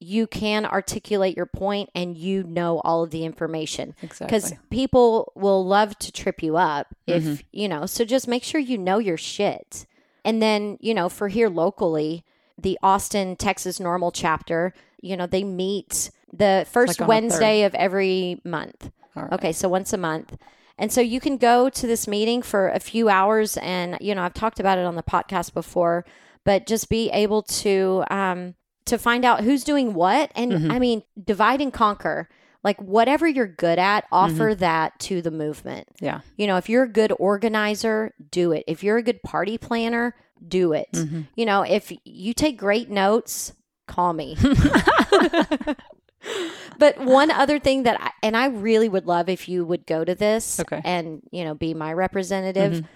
you 0.00 0.26
can 0.26 0.66
articulate 0.66 1.34
your 1.36 1.46
point 1.46 1.88
and 1.94 2.16
you 2.18 2.42
know 2.44 2.80
all 2.80 3.02
of 3.02 3.10
the 3.10 3.24
information 3.24 3.94
Exactly. 4.02 4.26
because 4.26 4.52
people 4.70 5.32
will 5.34 5.64
love 5.66 5.98
to 6.00 6.12
trip 6.12 6.42
you 6.42 6.58
up 6.58 6.88
if 7.06 7.22
Mhm. 7.24 7.42
you 7.52 7.68
know 7.68 7.86
so 7.86 8.04
just 8.04 8.28
make 8.28 8.42
sure 8.42 8.60
you 8.60 8.76
know 8.76 8.98
your 8.98 9.16
shit 9.16 9.86
and 10.22 10.42
then 10.42 10.76
you 10.80 10.92
know 10.92 11.08
for 11.08 11.28
here 11.28 11.48
locally 11.48 12.22
the 12.58 12.78
austin 12.82 13.34
texas 13.36 13.78
NORML 13.78 14.10
chapter 14.12 14.74
you 15.00 15.16
know 15.16 15.26
they 15.26 15.44
meet 15.44 16.10
the 16.30 16.66
first 16.70 16.98
the 16.98 17.06
wednesday 17.06 17.62
of 17.62 17.74
every 17.76 18.42
month 18.44 18.90
All 19.16 19.22
right. 19.24 19.32
Okay, 19.32 19.52
so 19.52 19.68
once 19.68 19.92
a 19.92 19.98
month. 19.98 20.36
And 20.76 20.92
so 20.92 21.00
you 21.00 21.20
can 21.20 21.36
go 21.36 21.68
to 21.68 21.86
this 21.86 22.08
meeting 22.08 22.42
for 22.42 22.68
a 22.68 22.80
few 22.80 23.08
hours. 23.08 23.56
And, 23.58 23.96
you 24.00 24.14
know, 24.14 24.22
I've 24.22 24.34
talked 24.34 24.58
about 24.58 24.78
it 24.78 24.84
on 24.84 24.96
the 24.96 25.04
podcast 25.04 25.54
before, 25.54 26.04
but 26.44 26.66
just 26.66 26.88
be 26.88 27.10
able 27.10 27.42
to, 27.42 28.04
um, 28.10 28.54
to 28.86 28.98
find 28.98 29.24
out 29.24 29.42
who's 29.44 29.62
doing 29.62 29.94
what. 29.94 30.32
And 30.34 30.50
Mm-hmm. 30.52 30.70
I 30.72 30.78
mean, 30.80 31.02
divide 31.22 31.60
and 31.60 31.72
conquer. 31.72 32.28
Like 32.64 32.80
whatever 32.82 33.28
you're 33.28 33.46
good 33.46 33.78
at, 33.78 34.04
offer 34.10 34.50
Mm-hmm. 34.50 34.60
that 34.60 34.98
to 35.00 35.22
the 35.22 35.30
movement. 35.30 35.86
Yeah. 36.00 36.22
You 36.36 36.46
know, 36.48 36.56
if 36.56 36.68
you're 36.68 36.82
a 36.84 36.88
good 36.88 37.12
organizer, 37.20 38.12
do 38.30 38.50
it. 38.52 38.64
If 38.66 38.82
you're 38.82 38.96
a 38.96 39.02
good 39.02 39.22
party 39.22 39.58
planner, 39.58 40.14
do 40.48 40.72
it. 40.72 40.88
Mm-hmm. 40.92 41.20
You 41.36 41.44
know, 41.46 41.62
if 41.62 41.92
you 42.04 42.32
take 42.34 42.58
great 42.58 42.90
notes, 42.90 43.52
call 43.86 44.12
me. 44.12 44.36
but 46.78 46.98
one 46.98 47.30
other 47.30 47.58
thing 47.58 47.84
that 47.84 48.00
I, 48.00 48.10
and 48.22 48.36
I 48.36 48.46
really 48.46 48.88
would 48.88 49.06
love 49.06 49.28
if 49.28 49.48
you 49.48 49.64
would 49.64 49.86
go 49.86 50.04
to 50.04 50.14
this 50.14 50.60
Okay. 50.60 50.80
and, 50.84 51.22
you 51.30 51.44
know, 51.44 51.54
be 51.54 51.74
my 51.74 51.92
representative. 51.92 52.72
Mm-hmm. 52.72 52.86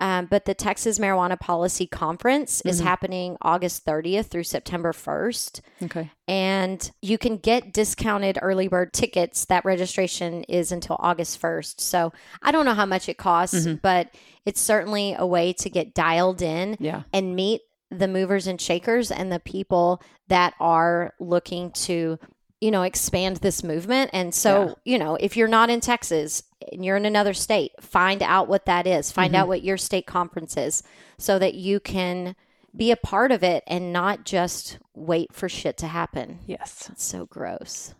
Um, 0.00 0.26
but 0.26 0.44
the 0.44 0.54
Texas 0.54 1.00
Marijuana 1.00 1.38
Policy 1.38 1.86
Conference 1.86 2.62
is 2.64 2.78
mm-hmm. 2.78 2.86
happening 2.86 3.36
August 3.42 3.84
30th 3.84 4.26
through 4.26 4.44
September 4.44 4.92
1st 4.92 5.60
Okay. 5.82 6.12
and 6.28 6.88
you 7.02 7.18
can 7.18 7.36
get 7.36 7.72
discounted 7.72 8.38
early 8.40 8.68
bird 8.68 8.92
tickets. 8.92 9.44
That 9.46 9.64
registration 9.64 10.44
is 10.44 10.70
until 10.70 10.96
August 11.00 11.42
1st. 11.42 11.80
So 11.80 12.12
I 12.42 12.52
don't 12.52 12.64
know 12.64 12.74
how 12.74 12.86
much 12.86 13.08
it 13.08 13.18
costs, 13.18 13.66
mm-hmm. 13.66 13.74
but 13.82 14.14
it's 14.46 14.60
certainly 14.60 15.16
a 15.18 15.26
way 15.26 15.52
to 15.54 15.68
get 15.68 15.94
dialed 15.94 16.42
in 16.42 16.76
Yeah. 16.78 17.02
and 17.12 17.34
meet 17.34 17.62
the 17.90 18.08
movers 18.08 18.46
and 18.46 18.60
shakers 18.60 19.10
and 19.10 19.32
the 19.32 19.40
people 19.40 20.00
that 20.28 20.54
are 20.60 21.14
looking 21.18 21.72
to 21.72 22.18
you 22.60 22.70
know 22.70 22.82
expand 22.82 23.36
this 23.38 23.62
movement 23.62 24.10
and 24.12 24.34
so 24.34 24.66
Yeah. 24.68 24.74
you 24.92 24.98
know 24.98 25.14
if 25.16 25.36
you're 25.36 25.48
not 25.48 25.70
in 25.70 25.80
texas 25.80 26.42
and 26.72 26.84
you're 26.84 26.96
in 26.96 27.04
another 27.06 27.32
state 27.34 27.72
find 27.80 28.22
out 28.22 28.48
what 28.48 28.66
that 28.66 28.86
is 28.86 29.12
find 29.12 29.32
Mm-hmm. 29.34 29.42
out 29.42 29.48
what 29.48 29.62
your 29.62 29.76
state 29.76 30.06
conference 30.06 30.56
is 30.56 30.82
so 31.18 31.38
that 31.38 31.54
you 31.54 31.78
can 31.80 32.34
be 32.76 32.90
a 32.90 32.96
part 32.96 33.32
of 33.32 33.42
it 33.42 33.62
and 33.66 33.92
not 33.92 34.24
just 34.24 34.78
wait 34.94 35.32
for 35.32 35.48
shit 35.48 35.76
to 35.78 35.86
happen 35.86 36.40
Yes. 36.46 36.88
it's 36.92 37.04
so 37.04 37.26
gross 37.26 37.94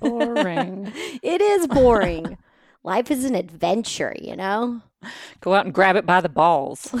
Boring. 0.00 0.92
it 1.22 1.40
is 1.40 1.66
boring 1.66 2.38
life 2.84 3.10
is 3.10 3.24
an 3.24 3.34
adventure 3.34 4.14
you 4.20 4.36
know 4.36 4.82
Go 5.40 5.54
out 5.54 5.64
and 5.66 5.74
grab 5.74 5.94
it 5.96 6.04
by 6.06 6.20
the 6.20 6.28
balls. 6.28 6.88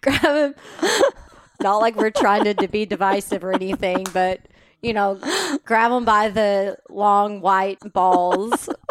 grab 0.00 0.22
him. 0.22 0.54
Not 1.62 1.76
like 1.78 1.94
we're 1.96 2.10
trying 2.10 2.44
to, 2.44 2.54
to 2.54 2.66
be 2.66 2.86
divisive 2.86 3.44
or 3.44 3.52
anything, 3.52 4.04
but 4.12 4.40
you 4.82 4.92
know, 4.92 5.20
grab 5.64 5.90
them 5.90 6.04
by 6.04 6.28
the 6.28 6.76
long 6.88 7.40
white 7.40 7.78
balls. 7.92 8.68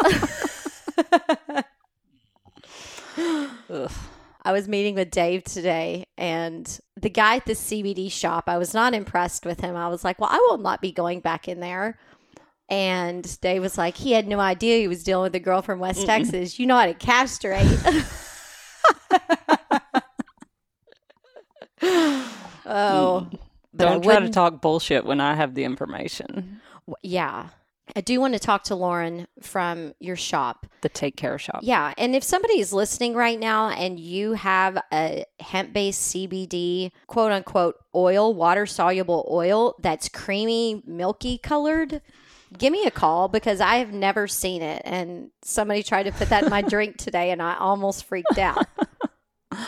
I 4.42 4.52
was 4.52 4.68
meeting 4.68 4.94
with 4.94 5.10
Dave 5.10 5.44
today, 5.44 6.04
and 6.16 6.80
the 6.96 7.10
guy 7.10 7.36
at 7.36 7.44
the 7.44 7.52
CBD 7.52 8.10
shop, 8.10 8.44
I 8.48 8.56
was 8.56 8.72
not 8.72 8.94
impressed 8.94 9.44
with 9.44 9.60
him. 9.60 9.76
I 9.76 9.88
was 9.88 10.02
like, 10.02 10.18
well, 10.20 10.30
I 10.32 10.38
will 10.48 10.58
not 10.58 10.80
be 10.80 10.92
going 10.92 11.20
back 11.20 11.46
in 11.46 11.60
there. 11.60 11.98
And 12.70 13.40
Dave 13.40 13.62
was 13.62 13.76
like, 13.76 13.96
he 13.96 14.12
had 14.12 14.28
no 14.28 14.38
idea 14.38 14.78
he 14.78 14.88
was 14.88 15.02
dealing 15.02 15.24
with 15.24 15.34
a 15.34 15.40
girl 15.40 15.60
from 15.60 15.80
West 15.80 16.06
Texas. 16.06 16.58
You 16.58 16.66
know 16.66 16.76
how 16.76 16.86
to 16.86 16.94
castrate. 16.94 17.66
oh. 21.82 23.28
I 23.32 23.49
Don't 23.80 24.02
try 24.02 24.20
to 24.20 24.30
talk 24.30 24.60
bullshit 24.60 25.04
when 25.04 25.20
I 25.20 25.34
have 25.34 25.54
the 25.54 25.64
information. 25.64 26.60
Yeah. 27.02 27.48
I 27.96 28.00
do 28.00 28.20
want 28.20 28.34
to 28.34 28.40
talk 28.40 28.64
to 28.64 28.76
Lauren 28.76 29.26
from 29.42 29.94
your 29.98 30.16
shop. 30.16 30.66
The 30.82 30.88
Take 30.88 31.16
Care 31.16 31.38
Shop. 31.38 31.60
Yeah. 31.62 31.92
And 31.98 32.14
if 32.14 32.22
somebody 32.22 32.60
is 32.60 32.72
listening 32.72 33.14
right 33.14 33.38
now 33.38 33.70
and 33.70 33.98
you 33.98 34.34
have 34.34 34.78
a 34.92 35.24
hemp 35.40 35.72
based 35.72 36.14
CBD, 36.14 36.92
quote 37.06 37.32
unquote, 37.32 37.76
oil, 37.94 38.34
water 38.34 38.66
soluble 38.66 39.26
oil 39.30 39.74
that's 39.80 40.08
creamy, 40.08 40.82
milky 40.86 41.38
colored, 41.38 42.00
give 42.56 42.72
me 42.72 42.84
a 42.84 42.90
call 42.90 43.28
because 43.28 43.60
I 43.60 43.76
have 43.76 43.92
never 43.92 44.26
seen 44.26 44.62
it. 44.62 44.82
And 44.84 45.30
somebody 45.42 45.82
tried 45.82 46.04
to 46.04 46.12
put 46.12 46.28
that 46.28 46.44
in 46.44 46.50
my 46.50 46.62
drink 46.68 46.96
today 46.96 47.30
and 47.30 47.42
I 47.42 47.56
almost 47.56 48.04
freaked 48.04 48.38
out. 48.38 48.66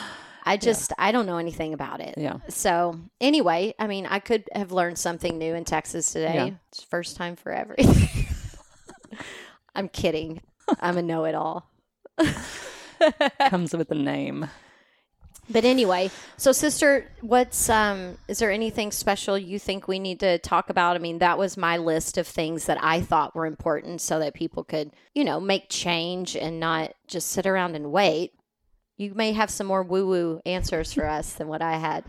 I 0.42 0.56
just, 0.56 0.92
I 0.98 1.12
don't 1.12 1.26
know 1.26 1.38
anything 1.38 1.72
about 1.72 2.00
it. 2.00 2.14
Yeah. 2.16 2.38
So 2.48 2.98
anyway, 3.20 3.74
I 3.78 3.86
mean, 3.86 4.06
I 4.06 4.18
could 4.18 4.44
have 4.54 4.72
learned 4.72 4.98
something 4.98 5.38
new 5.38 5.54
in 5.54 5.64
Texas 5.64 6.12
today. 6.12 6.34
Yeah. 6.34 6.50
It's 6.68 6.82
first 6.82 7.16
time 7.16 7.36
for 7.36 7.52
everything. 7.52 8.26
I'm 9.74 9.88
kidding. 9.88 10.40
I'm 10.80 10.98
a 10.98 11.02
know-it-all. 11.02 11.66
Comes 13.48 13.72
with 13.72 13.90
a 13.90 13.94
name. 13.94 14.48
But 15.50 15.64
anyway, 15.64 16.10
so 16.36 16.52
sister, 16.52 17.10
what's 17.20 17.68
um 17.68 18.16
is 18.28 18.38
there 18.38 18.50
anything 18.50 18.92
special 18.92 19.36
you 19.36 19.58
think 19.58 19.88
we 19.88 19.98
need 19.98 20.20
to 20.20 20.38
talk 20.38 20.70
about? 20.70 20.96
I 20.96 21.00
mean, 21.00 21.18
that 21.18 21.36
was 21.36 21.56
my 21.56 21.78
list 21.78 22.16
of 22.16 22.26
things 22.26 22.66
that 22.66 22.82
I 22.82 23.00
thought 23.00 23.34
were 23.34 23.46
important 23.46 24.00
so 24.00 24.18
that 24.20 24.34
people 24.34 24.62
could, 24.62 24.92
you 25.14 25.24
know, 25.24 25.40
make 25.40 25.68
change 25.68 26.36
and 26.36 26.60
not 26.60 26.94
just 27.08 27.28
sit 27.30 27.46
around 27.46 27.74
and 27.74 27.90
wait. 27.90 28.34
You 29.02 29.14
may 29.16 29.32
have 29.32 29.50
some 29.50 29.66
more 29.66 29.82
woo-woo 29.82 30.40
answers 30.46 30.92
for 30.92 31.08
us 31.08 31.32
than 31.32 31.48
what 31.48 31.60
I 31.60 31.76
had. 31.76 32.04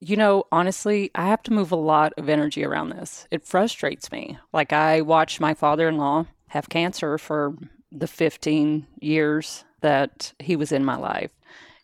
You 0.00 0.18
know, 0.18 0.44
honestly, 0.52 1.10
I 1.14 1.28
have 1.28 1.42
to 1.44 1.52
move 1.52 1.72
a 1.72 1.76
lot 1.76 2.12
of 2.18 2.28
energy 2.28 2.62
around 2.62 2.90
this. 2.90 3.26
It 3.30 3.46
frustrates 3.46 4.12
me. 4.12 4.36
Like, 4.52 4.74
I 4.74 5.00
watched 5.00 5.40
my 5.40 5.54
father 5.54 5.88
in 5.88 5.96
law 5.96 6.26
have 6.48 6.68
cancer 6.68 7.16
for 7.16 7.56
the 7.90 8.06
15 8.06 8.86
years 9.00 9.64
that 9.80 10.34
he 10.38 10.56
was 10.56 10.72
in 10.72 10.84
my 10.84 10.96
life. 10.96 11.30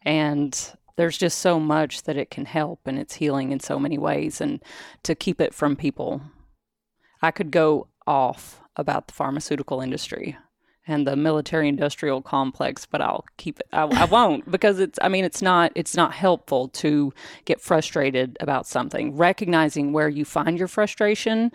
And 0.03 0.55
there's 0.97 1.17
just 1.17 1.39
so 1.39 1.59
much 1.59 2.03
that 2.03 2.19
it 2.19 2.31
can 2.31 2.45
help, 2.45 2.81
and 2.85 2.99
it's 2.99 3.15
healing 3.15 3.53
in 3.53 3.61
so 3.61 3.79
many 3.79 3.97
ways. 3.97 4.39
And 4.43 4.63
to 5.05 5.15
keep 5.15 5.41
it 5.41 5.55
from 5.55 5.77
people, 5.77 6.21
I 7.23 7.31
could 7.31 7.51
go 7.51 7.89
off 8.07 8.61
about 8.77 9.07
the 9.07 9.15
pharmaceutical 9.15 9.81
industry 9.81 10.37
and 10.89 11.07
the 11.07 11.15
military 11.15 11.69
industrial 11.69 12.23
complex 12.23 12.87
but 12.87 13.01
i'll 13.01 13.25
keep 13.37 13.61
it 13.61 13.67
I, 13.73 13.83
I 13.83 14.05
won't 14.07 14.51
because 14.51 14.81
it's 14.81 14.99
i 15.03 15.09
mean 15.09 15.25
it's 15.25 15.43
not 15.43 15.71
it's 15.75 15.95
not 15.95 16.13
helpful 16.15 16.69
to 16.69 17.13
get 17.45 17.61
frustrated 17.61 18.37
about 18.41 18.67
something. 18.67 19.17
Recognizing 19.17 19.93
where 19.93 20.09
you 20.09 20.25
find 20.25 20.59
your 20.59 20.69
frustration 20.69 21.53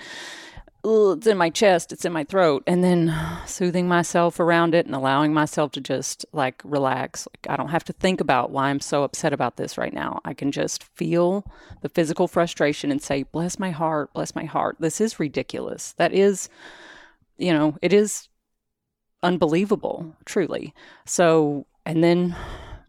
"Ugh, 0.86 1.18
it's 1.18 1.28
in 1.28 1.38
my 1.38 1.50
chest 1.50 1.92
it's 1.92 2.06
in 2.06 2.14
my 2.14 2.24
throat 2.24 2.64
and 2.68 2.84
then 2.84 3.14
soothing 3.46 3.88
myself 3.88 4.40
around 4.40 4.76
it 4.76 4.86
and 4.86 4.94
allowing 4.94 5.34
myself 5.34 5.72
to 5.74 5.82
just 5.82 6.26
like 6.32 6.62
relax. 6.64 7.28
Like 7.36 7.54
i 7.54 7.58
don't 7.58 7.70
have 7.70 7.84
to 7.86 7.94
think 7.94 8.22
about 8.22 8.52
why 8.52 8.70
i'm 8.70 8.80
so 8.80 9.04
upset 9.04 9.34
about 9.34 9.58
this 9.58 9.78
right 9.78 9.94
now. 9.94 10.22
I 10.24 10.34
can 10.34 10.52
just 10.52 10.84
feel 10.84 11.46
the 11.82 11.90
physical 11.90 12.28
frustration 12.28 12.92
and 12.92 13.02
say 13.02 13.24
bless 13.24 13.58
my 13.60 13.72
heart 13.72 14.14
bless 14.14 14.36
my 14.36 14.46
heart. 14.46 14.78
This 14.80 15.02
is 15.02 15.20
ridiculous. 15.20 15.94
That 15.98 16.14
is 16.14 16.50
you 17.38 17.52
know 17.52 17.78
it 17.82 17.94
is 17.94 18.30
unbelievable, 19.24 20.16
truly. 20.26 20.74
So, 21.06 21.66
and 21.86 22.04
then 22.04 22.36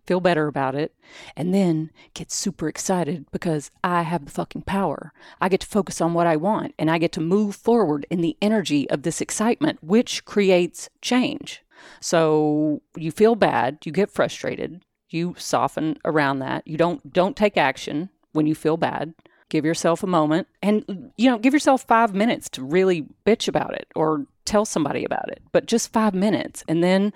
feel 0.07 0.20
better 0.20 0.47
about 0.47 0.75
it, 0.75 0.94
and 1.37 1.55
then 1.55 1.90
get 2.12 2.31
super 2.31 2.68
excited 2.68 3.25
because 3.33 3.70
I 3.83 4.03
have 4.03 4.27
the 4.27 4.31
fucking 4.31 4.62
power. 4.62 5.12
I 5.40 5.49
get 5.49 5.61
to 5.61 5.66
focus 5.66 6.01
on 6.01 6.12
what 6.12 6.27
I 6.27 6.37
want, 6.37 6.75
and 6.79 6.90
I 6.90 6.99
get 6.99 7.12
to 7.12 7.20
move 7.20 7.57
forward 7.57 8.07
in 8.11 8.20
the 8.20 8.37
energy 8.42 8.88
of 8.90 9.03
this 9.03 9.20
excitement, 9.20 9.83
which 9.83 10.25
creates 10.25 10.90
change. 11.01 11.62
So, 12.01 12.83
you 12.97 13.11
feel 13.11 13.35
bad, 13.35 13.79
you 13.85 13.92
get 13.92 14.11
frustrated, 14.11 14.83
you 15.09 15.35
soften 15.38 15.99
around 16.05 16.40
that. 16.40 16.66
You 16.66 16.77
don't 16.77 17.12
don't 17.12 17.37
take 17.37 17.57
action 17.57 18.11
when 18.33 18.47
you 18.47 18.55
feel 18.55 18.77
bad 18.77 19.14
give 19.55 19.64
yourself 19.64 20.03
a 20.03 20.07
moment 20.07 20.49
and 20.62 21.12
you 21.16 21.31
know 21.31 21.38
give 21.38 21.53
yourself 21.53 21.85
five 21.85 22.12
minutes 22.12 22.49
to 22.49 22.61
really 22.61 23.07
bitch 23.25 23.47
about 23.47 23.73
it 23.73 23.87
or 23.94 24.27
tell 24.45 24.65
somebody 24.65 25.05
about 25.05 25.31
it 25.31 25.43
but 25.53 25.67
just 25.67 25.93
five 25.93 26.15
minutes. 26.15 26.65
And 26.69 26.83
then 26.83 27.13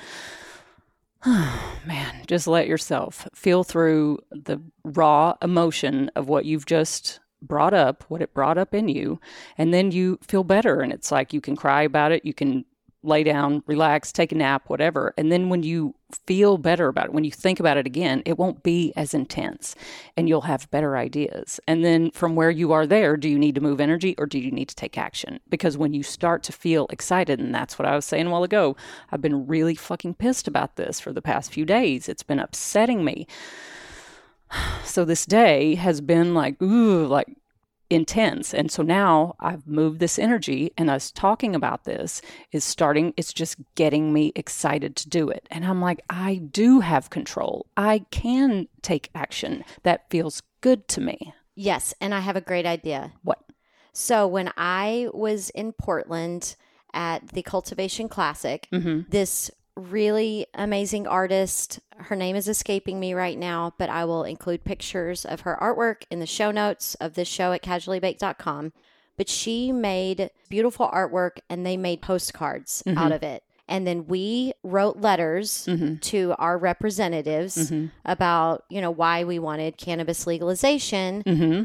man 1.27 2.25
just 2.27 2.47
let 2.47 2.69
yourself 2.69 3.29
feel 3.35 3.65
through 3.65 4.19
the 4.31 4.61
raw 4.85 5.35
emotion 5.43 6.11
of 6.15 6.29
what 6.29 6.45
you've 6.45 6.67
just 6.67 7.21
brought 7.41 7.75
up 7.75 8.05
what 8.09 8.23
it 8.23 8.35
brought 8.35 8.59
up 8.59 8.75
in 8.75 8.89
you. 8.89 9.21
And 9.57 9.73
then 9.73 9.91
you 9.91 10.19
feel 10.23 10.45
better. 10.45 10.81
And 10.81 10.93
it's 10.93 11.13
like 11.13 11.33
you 11.33 11.41
can 11.41 11.57
cry 11.57 11.83
about 11.83 12.13
it. 12.13 12.25
You 12.25 12.35
can 12.35 12.65
lay 13.03 13.23
down, 13.23 13.63
relax, 13.67 14.11
take 14.11 14.33
a 14.33 14.35
nap, 14.35 14.69
whatever. 14.69 15.15
And 15.17 15.31
then 15.31 15.49
when 15.49 15.63
you 15.63 15.95
feel 16.27 16.59
better 16.59 16.89
about 16.89 17.07
it, 17.07 17.13
when 17.13 17.25
you 17.25 17.31
think 17.31 17.61
about 17.61 17.77
it 17.77 17.87
again, 17.87 18.23
it 18.27 18.39
won't 18.39 18.63
be 18.63 18.93
as 18.97 19.15
intense 19.15 19.77
and 20.17 20.29
you'll 20.29 20.43
have 20.43 20.71
better 20.71 20.97
ideas. 20.97 21.61
And 21.69 21.85
then 21.85 22.11
from 22.11 22.35
where 22.35 22.51
you 22.51 22.73
are 22.73 22.87
there, 22.87 23.17
do 23.17 23.29
you 23.29 23.39
need 23.39 23.55
to 23.55 23.61
move 23.61 23.81
energy 23.81 24.17
or 24.19 24.27
do 24.27 24.39
you 24.39 24.51
need 24.51 24.69
to 24.69 24.75
take 24.75 24.99
action? 24.99 25.39
Because 25.49 25.79
when 25.79 25.95
you 25.95 26.03
start 26.03 26.43
to 26.45 26.53
feel 26.53 26.87
excited, 26.91 27.39
and 27.39 27.55
that's 27.55 27.79
what 27.79 27.87
I 27.87 27.95
was 27.95 28.05
saying 28.05 28.27
a 28.27 28.31
while 28.31 28.43
ago, 28.45 28.77
I've 29.13 29.23
been 29.23 29.47
really 29.47 29.75
fucking 29.75 30.15
pissed 30.15 30.49
about 30.49 30.77
this 30.77 30.99
for 30.99 31.13
the 31.13 31.23
past 31.23 31.53
few 31.53 31.65
days. 31.65 32.09
It's 32.09 32.25
been 32.25 32.41
upsetting 32.41 33.05
me. 33.05 33.27
So 34.85 35.05
this 35.05 35.27
day 35.27 35.75
has 35.75 36.01
been 36.01 36.33
like, 36.33 36.61
ooh, 36.63 37.07
like 37.07 37.37
intense. 37.91 38.53
And 38.53 38.71
so 38.71 38.83
now 38.83 39.35
I've 39.41 39.67
moved 39.67 40.01
this 40.01 40.19
energy 40.19 40.73
and 40.77 40.91
us 40.91 41.11
talking 41.11 41.55
about 41.55 41.85
this 41.85 42.21
is 42.53 42.65
starting, 42.65 43.15
it's 43.17 43.33
just 43.33 43.57
getting 43.75 44.13
me 44.13 44.33
excited 44.35 44.97
to 44.97 45.09
do 45.09 45.29
it. 45.31 45.47
And 45.51 45.65
I'm 45.65 45.81
like, 45.81 46.01
I 46.11 46.37
do 46.37 46.81
have 46.81 47.11
control. 47.11 47.67
I 47.77 48.01
can 48.11 48.69
take 48.83 49.11
action 49.15 49.65
that 49.83 50.11
feels 50.11 50.43
good 50.61 50.89
to 50.89 51.01
me. 51.01 51.33
Yes. 51.55 51.95
And 52.01 52.15
I 52.15 52.21
have 52.21 52.37
a 52.37 52.41
great 52.41 52.67
idea. 52.67 53.13
What? 53.23 53.39
So 53.93 54.29
when 54.29 54.53
I 54.57 55.09
was 55.13 55.51
in 55.51 55.73
Portland 55.73 56.57
at 56.93 57.29
the 57.29 57.43
Cultivation 57.43 58.09
Classic, 58.09 58.69
mm-hmm. 58.73 59.11
this 59.11 59.51
really 59.79 60.47
amazing 60.55 61.07
artist, 61.07 61.81
her 61.97 62.17
name 62.17 62.37
is 62.37 62.49
escaping 62.49 62.99
me 63.01 63.15
right 63.15 63.39
now, 63.39 63.75
but 63.79 63.89
I 63.89 64.05
will 64.05 64.25
include 64.25 64.65
pictures 64.65 65.25
of 65.25 65.43
her 65.43 65.57
artwork 65.61 66.03
in 66.11 66.21
the 66.21 66.27
show 66.27 66.51
notes 66.51 66.95
of 66.97 67.15
this 67.15 67.29
show 67.29 67.53
at 67.53 67.63
casuallybaked.com. 67.63 68.73
But 69.17 69.29
she 69.29 69.73
made 69.73 70.31
beautiful 70.49 70.89
artwork 70.89 71.39
and 71.49 71.67
they 71.67 71.77
made 71.77 72.03
postcards 72.03 72.83
mm-hmm. 72.87 72.99
out 72.99 73.13
of 73.13 73.23
it. 73.23 73.43
And 73.67 73.87
then 73.87 74.07
we 74.07 74.53
wrote 74.63 74.99
letters 74.99 75.67
mm-hmm. 75.67 75.97
to 75.97 76.35
our 76.39 76.57
representatives 76.57 77.57
mm-hmm. 77.57 77.87
about, 78.05 78.65
you 78.71 78.81
know, 78.81 78.91
why 78.91 79.25
we 79.25 79.39
wanted 79.39 79.77
cannabis 79.77 80.27
legalization 80.27 81.23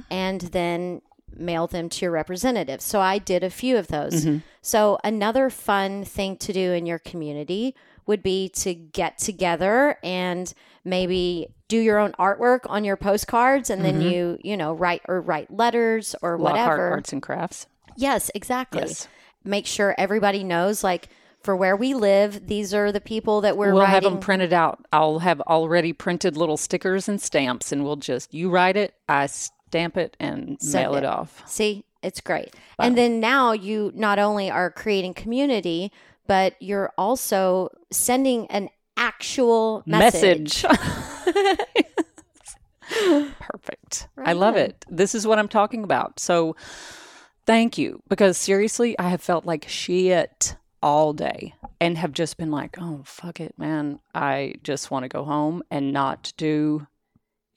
and 0.10 0.42
then 0.42 1.02
mail 1.36 1.66
them 1.68 1.90
to 1.90 2.06
your 2.06 2.12
representatives. 2.12 2.84
So 2.84 3.00
I 3.00 3.20
did 3.20 3.44
a 3.44 3.50
few 3.50 3.78
of 3.78 3.88
those. 3.88 4.28
So 4.62 4.98
another 5.04 5.50
fun 5.50 6.04
thing 6.04 6.38
to 6.38 6.54
do 6.54 6.74
in 6.74 6.86
your 6.86 7.00
community 7.00 7.76
would 8.06 8.24
be 8.24 8.50
to 8.50 8.74
get 8.74 9.18
together 9.18 9.98
and 10.04 10.54
maybe 10.86 11.48
do 11.68 11.78
your 11.78 11.98
own 11.98 12.12
artwork 12.14 12.62
on 12.66 12.84
your 12.84 12.98
postcards 12.98 13.70
and 13.70 13.84
then 13.84 14.00
mm-hmm. 14.00 14.10
you, 14.10 14.38
you 14.44 14.58
know, 14.58 14.74
write 14.74 15.02
or 15.08 15.22
write 15.22 15.52
letters 15.52 16.16
or 16.22 16.38
Lockhart 16.38 16.68
whatever. 16.68 16.92
Arts 16.92 17.14
and 17.14 17.22
Crafts. 17.22 17.68
Yes, 17.96 18.30
exactly. 18.36 18.82
Yes. 18.82 19.08
Make 19.44 19.66
sure 19.66 19.96
everybody 19.98 20.44
knows 20.44 20.84
like 20.84 21.10
for 21.44 21.56
where 21.56 21.76
we 21.76 21.94
live, 21.94 22.48
these 22.48 22.74
are 22.74 22.92
the 22.92 23.02
people 23.02 23.42
that 23.42 23.58
we're 23.58 23.74
we'll 23.74 23.86
have 23.86 24.04
them 24.04 24.20
printed 24.20 24.54
out. 24.54 24.86
I'll 24.94 25.20
have 25.20 25.42
already 25.42 25.92
printed 25.92 26.38
little 26.38 26.58
stickers 26.58 27.10
and 27.10 27.22
stamps, 27.22 27.72
and 27.72 27.84
we'll 27.84 27.98
just 27.98 28.34
you 28.34 28.50
write 28.50 28.78
it, 28.78 28.94
I 29.10 29.26
stamp 29.26 29.98
it, 29.98 30.16
and 30.20 30.58
Send 30.62 30.84
mail 30.84 30.96
it 30.96 31.00
it. 31.00 31.06
off. 31.06 31.44
See, 31.46 31.84
it's 32.02 32.22
great. 32.22 32.56
And 32.80 32.98
then 32.98 33.20
now 33.20 33.52
you 33.52 33.92
not 33.94 34.20
only 34.20 34.50
are 34.50 34.72
creating 34.72 35.14
community, 35.16 35.92
but 36.28 36.56
you're 36.62 36.92
also 36.98 37.70
sending 37.92 38.48
an 38.48 38.70
actual 38.98 39.84
message. 39.86 40.64
Message. 40.64 40.80
Perfect. 43.40 44.08
I 44.18 44.34
love 44.34 44.56
it. 44.56 44.86
This 44.90 45.16
is 45.16 45.26
what 45.26 45.40
I'm 45.40 45.48
talking 45.48 45.84
about. 45.84 46.20
So 46.20 46.56
thank 47.46 47.78
you 47.78 48.02
because 48.08 48.38
seriously, 48.38 48.98
I 49.00 49.10
have 49.10 49.22
felt 49.22 49.46
like 49.46 49.66
shit 49.68 50.56
all 50.82 51.14
day 51.14 51.56
and 51.80 51.98
have 51.98 52.12
just 52.12 52.38
been 52.38 52.52
like, 52.52 52.78
oh, 52.80 53.02
fuck 53.06 53.40
it, 53.40 53.58
man. 53.58 54.00
I 54.14 54.56
just 54.64 54.92
want 54.92 55.04
to 55.04 55.10
go 55.10 55.24
home 55.24 55.64
and 55.72 55.94
not 55.94 56.34
do 56.38 56.86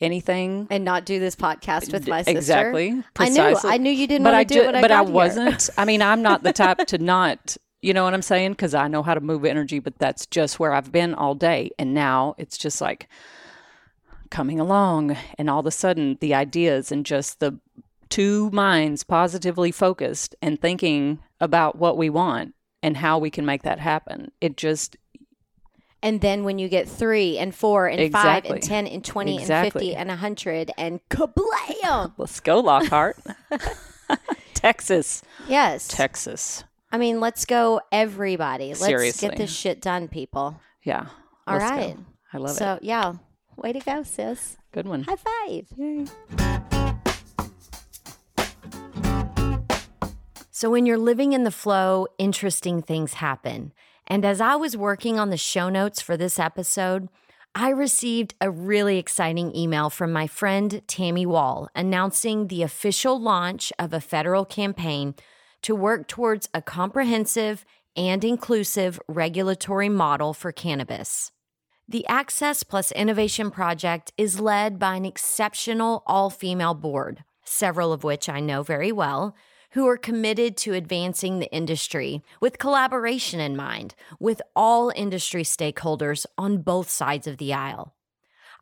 anything. 0.00 0.66
And 0.70 0.84
not 0.84 1.04
do 1.04 1.18
this 1.18 1.34
podcast 1.36 1.92
with 1.92 2.06
my 2.06 2.22
sister. 2.22 2.38
Exactly. 2.38 3.02
I 3.18 3.28
knew. 3.28 3.56
I 3.64 3.78
knew 3.78 3.90
you 3.90 4.06
didn't 4.06 4.24
but 4.24 4.32
want 4.32 4.40
I 4.40 4.44
to 4.44 4.54
do 4.54 4.62
it 4.62 4.74
I 4.74 4.80
but 4.80 4.90
I 4.90 5.04
here. 5.04 5.12
wasn't. 5.12 5.70
I 5.76 5.84
mean, 5.84 6.02
I'm 6.02 6.22
not 6.22 6.42
the 6.42 6.52
type 6.52 6.78
to 6.78 6.98
not. 6.98 7.56
You 7.82 7.94
know 7.94 8.04
what 8.04 8.14
I'm 8.14 8.22
saying? 8.22 8.52
Because 8.52 8.74
I 8.74 8.88
know 8.88 9.02
how 9.02 9.14
to 9.14 9.20
move 9.20 9.44
energy, 9.44 9.78
but 9.78 9.98
that's 9.98 10.26
just 10.26 10.58
where 10.58 10.72
I've 10.72 10.90
been 10.90 11.14
all 11.14 11.34
day, 11.34 11.70
and 11.78 11.94
now 11.94 12.34
it's 12.38 12.58
just 12.58 12.80
like 12.80 13.08
coming 14.30 14.58
along, 14.58 15.16
and 15.38 15.48
all 15.48 15.60
of 15.60 15.66
a 15.66 15.70
sudden 15.70 16.18
the 16.20 16.34
ideas 16.34 16.90
and 16.90 17.06
just 17.06 17.38
the 17.40 17.58
two 18.08 18.50
minds 18.50 19.04
positively 19.04 19.70
focused 19.72 20.34
and 20.40 20.60
thinking 20.60 21.18
about 21.40 21.76
what 21.76 21.96
we 21.96 22.08
want 22.08 22.54
and 22.82 22.96
how 22.96 23.18
we 23.18 23.30
can 23.30 23.44
make 23.44 23.62
that 23.62 23.78
happen. 23.78 24.30
It 24.40 24.56
just 24.56 24.96
And 26.02 26.20
then 26.20 26.44
when 26.44 26.58
you 26.58 26.68
get 26.68 26.88
three 26.88 27.36
and 27.38 27.54
four 27.54 27.88
and 27.88 28.12
five 28.12 28.44
and 28.44 28.62
ten 28.62 28.86
and 28.86 29.04
twenty 29.04 29.38
Exactly. 29.38 29.56
and 29.66 29.72
fifty 29.72 29.96
and 29.96 30.10
a 30.10 30.16
hundred 30.16 30.70
and 30.78 31.00
kablam! 31.08 32.12
let's 32.16 32.40
go, 32.40 32.60
Lockhart, 32.60 33.18
Texas, 34.54 35.22
yes. 35.48 35.88
Texas. 35.88 36.64
I 36.90 36.98
mean, 36.98 37.20
let's 37.20 37.44
go, 37.44 37.80
everybody. 37.90 38.68
Let's 38.68 38.84
Seriously. 38.84 39.28
get 39.28 39.38
this 39.38 39.54
shit 39.54 39.80
done, 39.80 40.08
people. 40.08 40.60
Yeah. 40.84 41.06
All 41.46 41.58
let's 41.58 41.94
go. 41.94 42.04
I 42.32 42.38
love 42.38 42.50
so 42.50 42.74
it. 42.74 42.76
So, 42.76 42.78
yeah, 42.82 43.14
way 43.56 43.72
to 43.72 43.80
go, 43.80 44.02
sis. 44.02 44.56
Good 44.72 44.86
one. 44.86 45.04
High 45.04 45.16
five. 45.16 45.66
Yay. 45.76 46.06
So, 50.50 50.70
when 50.70 50.86
you're 50.86 50.98
living 50.98 51.32
in 51.32 51.44
the 51.44 51.50
flow, 51.50 52.06
interesting 52.18 52.82
things 52.82 53.14
happen. 53.14 53.72
And 54.06 54.24
as 54.24 54.40
I 54.40 54.54
was 54.54 54.76
working 54.76 55.18
on 55.18 55.30
the 55.30 55.36
show 55.36 55.68
notes 55.68 56.00
for 56.00 56.16
this 56.16 56.38
episode, 56.38 57.08
I 57.54 57.70
received 57.70 58.34
a 58.40 58.50
really 58.50 58.98
exciting 58.98 59.54
email 59.56 59.90
from 59.90 60.12
my 60.12 60.26
friend 60.26 60.82
Tammy 60.86 61.26
Wall 61.26 61.68
announcing 61.74 62.46
the 62.46 62.62
official 62.62 63.20
launch 63.20 63.72
of 63.78 63.92
a 63.92 64.00
federal 64.00 64.44
campaign 64.44 65.14
to 65.62 65.74
work 65.74 66.06
towards 66.06 66.48
a 66.54 66.62
comprehensive 66.62 67.64
and 67.96 68.24
inclusive 68.24 69.00
regulatory 69.08 69.88
model 69.88 70.34
for 70.34 70.52
cannabis. 70.52 71.32
The 71.88 72.06
Access 72.06 72.62
Plus 72.62 72.92
Innovation 72.92 73.50
Project 73.50 74.12
is 74.18 74.40
led 74.40 74.78
by 74.78 74.96
an 74.96 75.04
exceptional 75.04 76.02
all 76.06 76.30
female 76.30 76.74
board, 76.74 77.24
several 77.44 77.92
of 77.92 78.04
which 78.04 78.28
I 78.28 78.40
know 78.40 78.62
very 78.62 78.92
well, 78.92 79.36
who 79.70 79.86
are 79.86 79.96
committed 79.96 80.56
to 80.58 80.74
advancing 80.74 81.38
the 81.38 81.52
industry 81.52 82.22
with 82.40 82.58
collaboration 82.58 83.40
in 83.40 83.56
mind 83.56 83.94
with 84.18 84.40
all 84.54 84.92
industry 84.94 85.42
stakeholders 85.42 86.26
on 86.38 86.62
both 86.62 86.88
sides 86.88 87.26
of 87.26 87.38
the 87.38 87.52
aisle. 87.52 87.95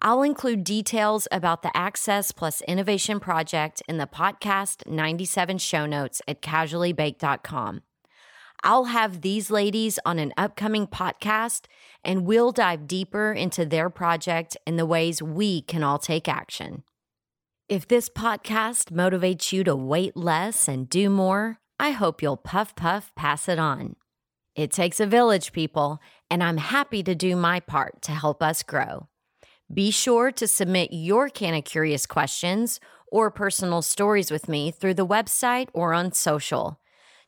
I'll 0.03 0.23
include 0.23 0.65
details 0.65 1.27
about 1.33 1.63
the 1.63 1.75
Access 1.77 2.33
Plus 2.33 2.61
Innovation 2.63 3.21
Project 3.21 3.83
in 3.89 3.99
the 3.99 4.07
podcast 4.07 4.87
97 4.87 5.59
show 5.59 5.87
notes 5.87 6.21
at 6.29 6.43
casuallybaked.com. 6.43 7.83
I'll 8.63 8.85
have 8.85 9.21
these 9.21 9.51
ladies 9.51 9.99
on 10.07 10.19
an 10.19 10.33
upcoming 10.39 10.87
podcast 10.87 11.67
and 12.03 12.27
we'll 12.27 12.51
dive 12.51 12.87
deeper 12.87 13.33
into 13.33 13.67
their 13.67 13.91
project 13.91 14.57
and 14.67 14.79
the 14.79 14.87
ways 14.87 15.23
we 15.23 15.61
can 15.63 15.83
all 15.83 15.99
take 15.99 16.29
action. 16.29 16.83
If 17.69 17.87
this 17.87 18.09
podcast 18.09 18.91
motivates 18.91 19.53
you 19.53 19.65
to 19.65 19.77
wait 19.77 20.17
less 20.17 20.67
and 20.67 20.89
do 20.89 21.11
more, 21.11 21.59
I 21.79 21.91
hope 21.91 22.23
you'll 22.23 22.37
puff 22.37 22.75
puff 22.75 23.13
pass 23.17 23.49
it 23.49 23.59
on. 23.59 23.97
It 24.55 24.71
takes 24.71 25.01
a 25.01 25.07
village, 25.07 25.53
people, 25.53 26.01
and 26.31 26.43
I'm 26.43 26.59
happy 26.59 27.03
to 27.03 27.15
do 27.15 27.37
my 27.37 27.61
part 27.61 28.01
to 28.03 28.13
help 28.13 28.43
us 28.43 28.63
grow. 28.63 29.09
Be 29.72 29.90
sure 29.90 30.31
to 30.33 30.46
submit 30.46 30.90
your 30.92 31.31
Canna 31.31 31.62
Curious 31.62 32.05
questions 32.05 32.81
or 33.11 33.31
personal 33.31 33.81
stories 33.81 34.31
with 34.31 34.48
me 34.48 34.70
through 34.70 34.94
the 34.94 35.07
website 35.07 35.68
or 35.72 35.94
on 35.94 36.12
social. 36.12 36.79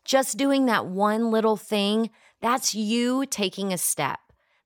Just 0.05 0.37
doing 0.37 0.67
that 0.67 0.87
one 0.87 1.31
little 1.31 1.57
thing, 1.57 2.11
that's 2.43 2.75
you 2.75 3.25
taking 3.25 3.73
a 3.73 3.79
step. 3.79 4.19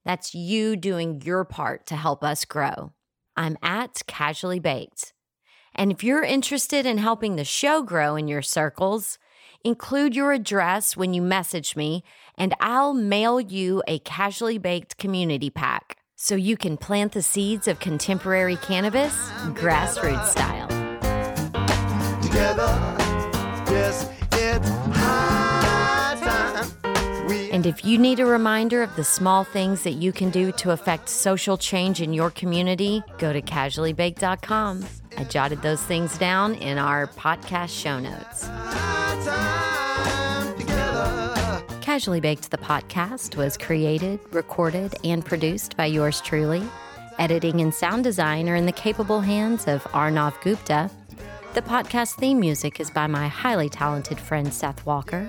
That's 0.05 0.35
you 0.35 0.77
doing 0.77 1.23
your 1.23 1.45
part 1.45 1.87
to 1.87 1.97
help 1.97 2.25
us 2.25 2.45
grow. 2.45 2.93
I'm 3.37 3.57
at 3.63 4.03
Casually 4.07 4.59
Baked. 4.59 5.13
And 5.75 5.93
if 5.93 6.03
you're 6.03 6.25
interested 6.25 6.85
in 6.85 6.99
helping 6.99 7.37
the 7.37 7.45
show 7.45 7.83
grow 7.83 8.17
in 8.17 8.27
your 8.27 8.43
circles, 8.43 9.19
include 9.65 10.17
your 10.17 10.33
address 10.33 10.97
when 10.97 11.15
you 11.15 11.23
message 11.23 11.77
me, 11.77 12.03
and 12.37 12.53
I'll 12.61 12.95
mail 12.95 13.41
you 13.41 13.83
a 13.87 14.01
Casually 14.01 14.59
Baked 14.59 14.99
community 14.99 15.51
pack 15.51 16.00
so 16.23 16.35
you 16.35 16.55
can 16.55 16.77
plant 16.77 17.13
the 17.13 17.23
seeds 17.23 17.67
of 17.67 17.81
contemporary 17.81 18.57
cannabis 18.57 19.15
grassroots 19.55 20.27
style. 20.27 20.69
Together, 22.21 22.67
yes, 23.71 24.07
it's 24.33 24.69
high 24.69 26.19
time. 26.21 27.27
We 27.27 27.51
And 27.51 27.65
if 27.65 27.87
you 27.87 27.97
need 27.97 28.21
a 28.21 28.27
reminder 28.27 28.83
of 28.83 28.95
the 28.97 29.05
small 29.05 29.45
things 29.45 29.83
that 29.85 29.95
you 29.95 30.13
can 30.13 30.29
do 30.29 30.53
to 30.53 30.73
affect 30.73 31.09
social 31.09 31.57
change 31.57 32.03
in 32.03 32.13
your 32.13 32.31
community, 32.31 33.03
go 33.17 33.33
to 33.33 33.41
casuallybaked.com. 33.41 34.85
I 35.17 35.25
jotted 35.25 35.63
those 35.63 35.83
things 35.85 36.19
down 36.19 36.55
in 36.57 36.77
our 36.77 37.07
podcast 37.07 37.71
show 37.71 37.99
notes. 37.99 38.47
Casually 41.91 42.21
Baked 42.21 42.53
the 42.53 42.57
podcast 42.57 43.35
was 43.35 43.59
created, 43.59 44.21
recorded, 44.31 44.95
and 45.03 45.25
produced 45.25 45.77
by 45.77 45.87
yours 45.87 46.21
truly. 46.21 46.63
Editing 47.19 47.61
and 47.61 47.75
sound 47.75 48.05
design 48.05 48.49
are 48.49 48.55
in 48.55 48.65
the 48.65 48.71
capable 48.71 49.21
hands 49.21 49.67
of 49.67 49.83
Arnav 49.87 50.41
Gupta. 50.41 50.89
The 51.55 51.63
podcast 51.63 52.15
theme 52.15 52.39
music 52.39 52.79
is 52.79 52.93
by 52.93 53.09
my 53.09 53.27
highly 53.27 53.69
talented 53.69 54.21
friend 54.21 54.55
Seth 54.55 54.87
Walker. 54.87 55.29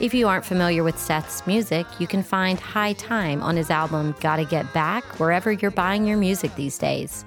If 0.00 0.14
you 0.14 0.26
aren't 0.26 0.46
familiar 0.46 0.82
with 0.82 0.98
Seth's 0.98 1.46
music, 1.46 1.84
you 1.98 2.06
can 2.06 2.22
find 2.22 2.58
High 2.58 2.94
Time 2.94 3.42
on 3.42 3.56
his 3.56 3.68
album 3.68 4.14
Gotta 4.20 4.46
Get 4.46 4.72
Back 4.72 5.04
wherever 5.20 5.52
you're 5.52 5.70
buying 5.70 6.06
your 6.06 6.16
music 6.16 6.54
these 6.54 6.78
days. 6.78 7.26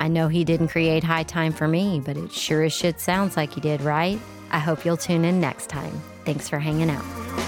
I 0.00 0.08
know 0.08 0.26
he 0.26 0.42
didn't 0.42 0.68
create 0.68 1.04
High 1.04 1.22
Time 1.22 1.52
for 1.52 1.68
me, 1.68 2.02
but 2.04 2.16
it 2.16 2.32
sure 2.32 2.64
as 2.64 2.72
shit 2.72 2.98
sounds 2.98 3.36
like 3.36 3.52
he 3.52 3.60
did, 3.60 3.80
right? 3.80 4.18
I 4.50 4.58
hope 4.58 4.84
you'll 4.84 4.96
tune 4.96 5.24
in 5.24 5.40
next 5.40 5.68
time. 5.68 6.02
Thanks 6.24 6.48
for 6.48 6.58
hanging 6.58 6.90
out. 6.90 7.47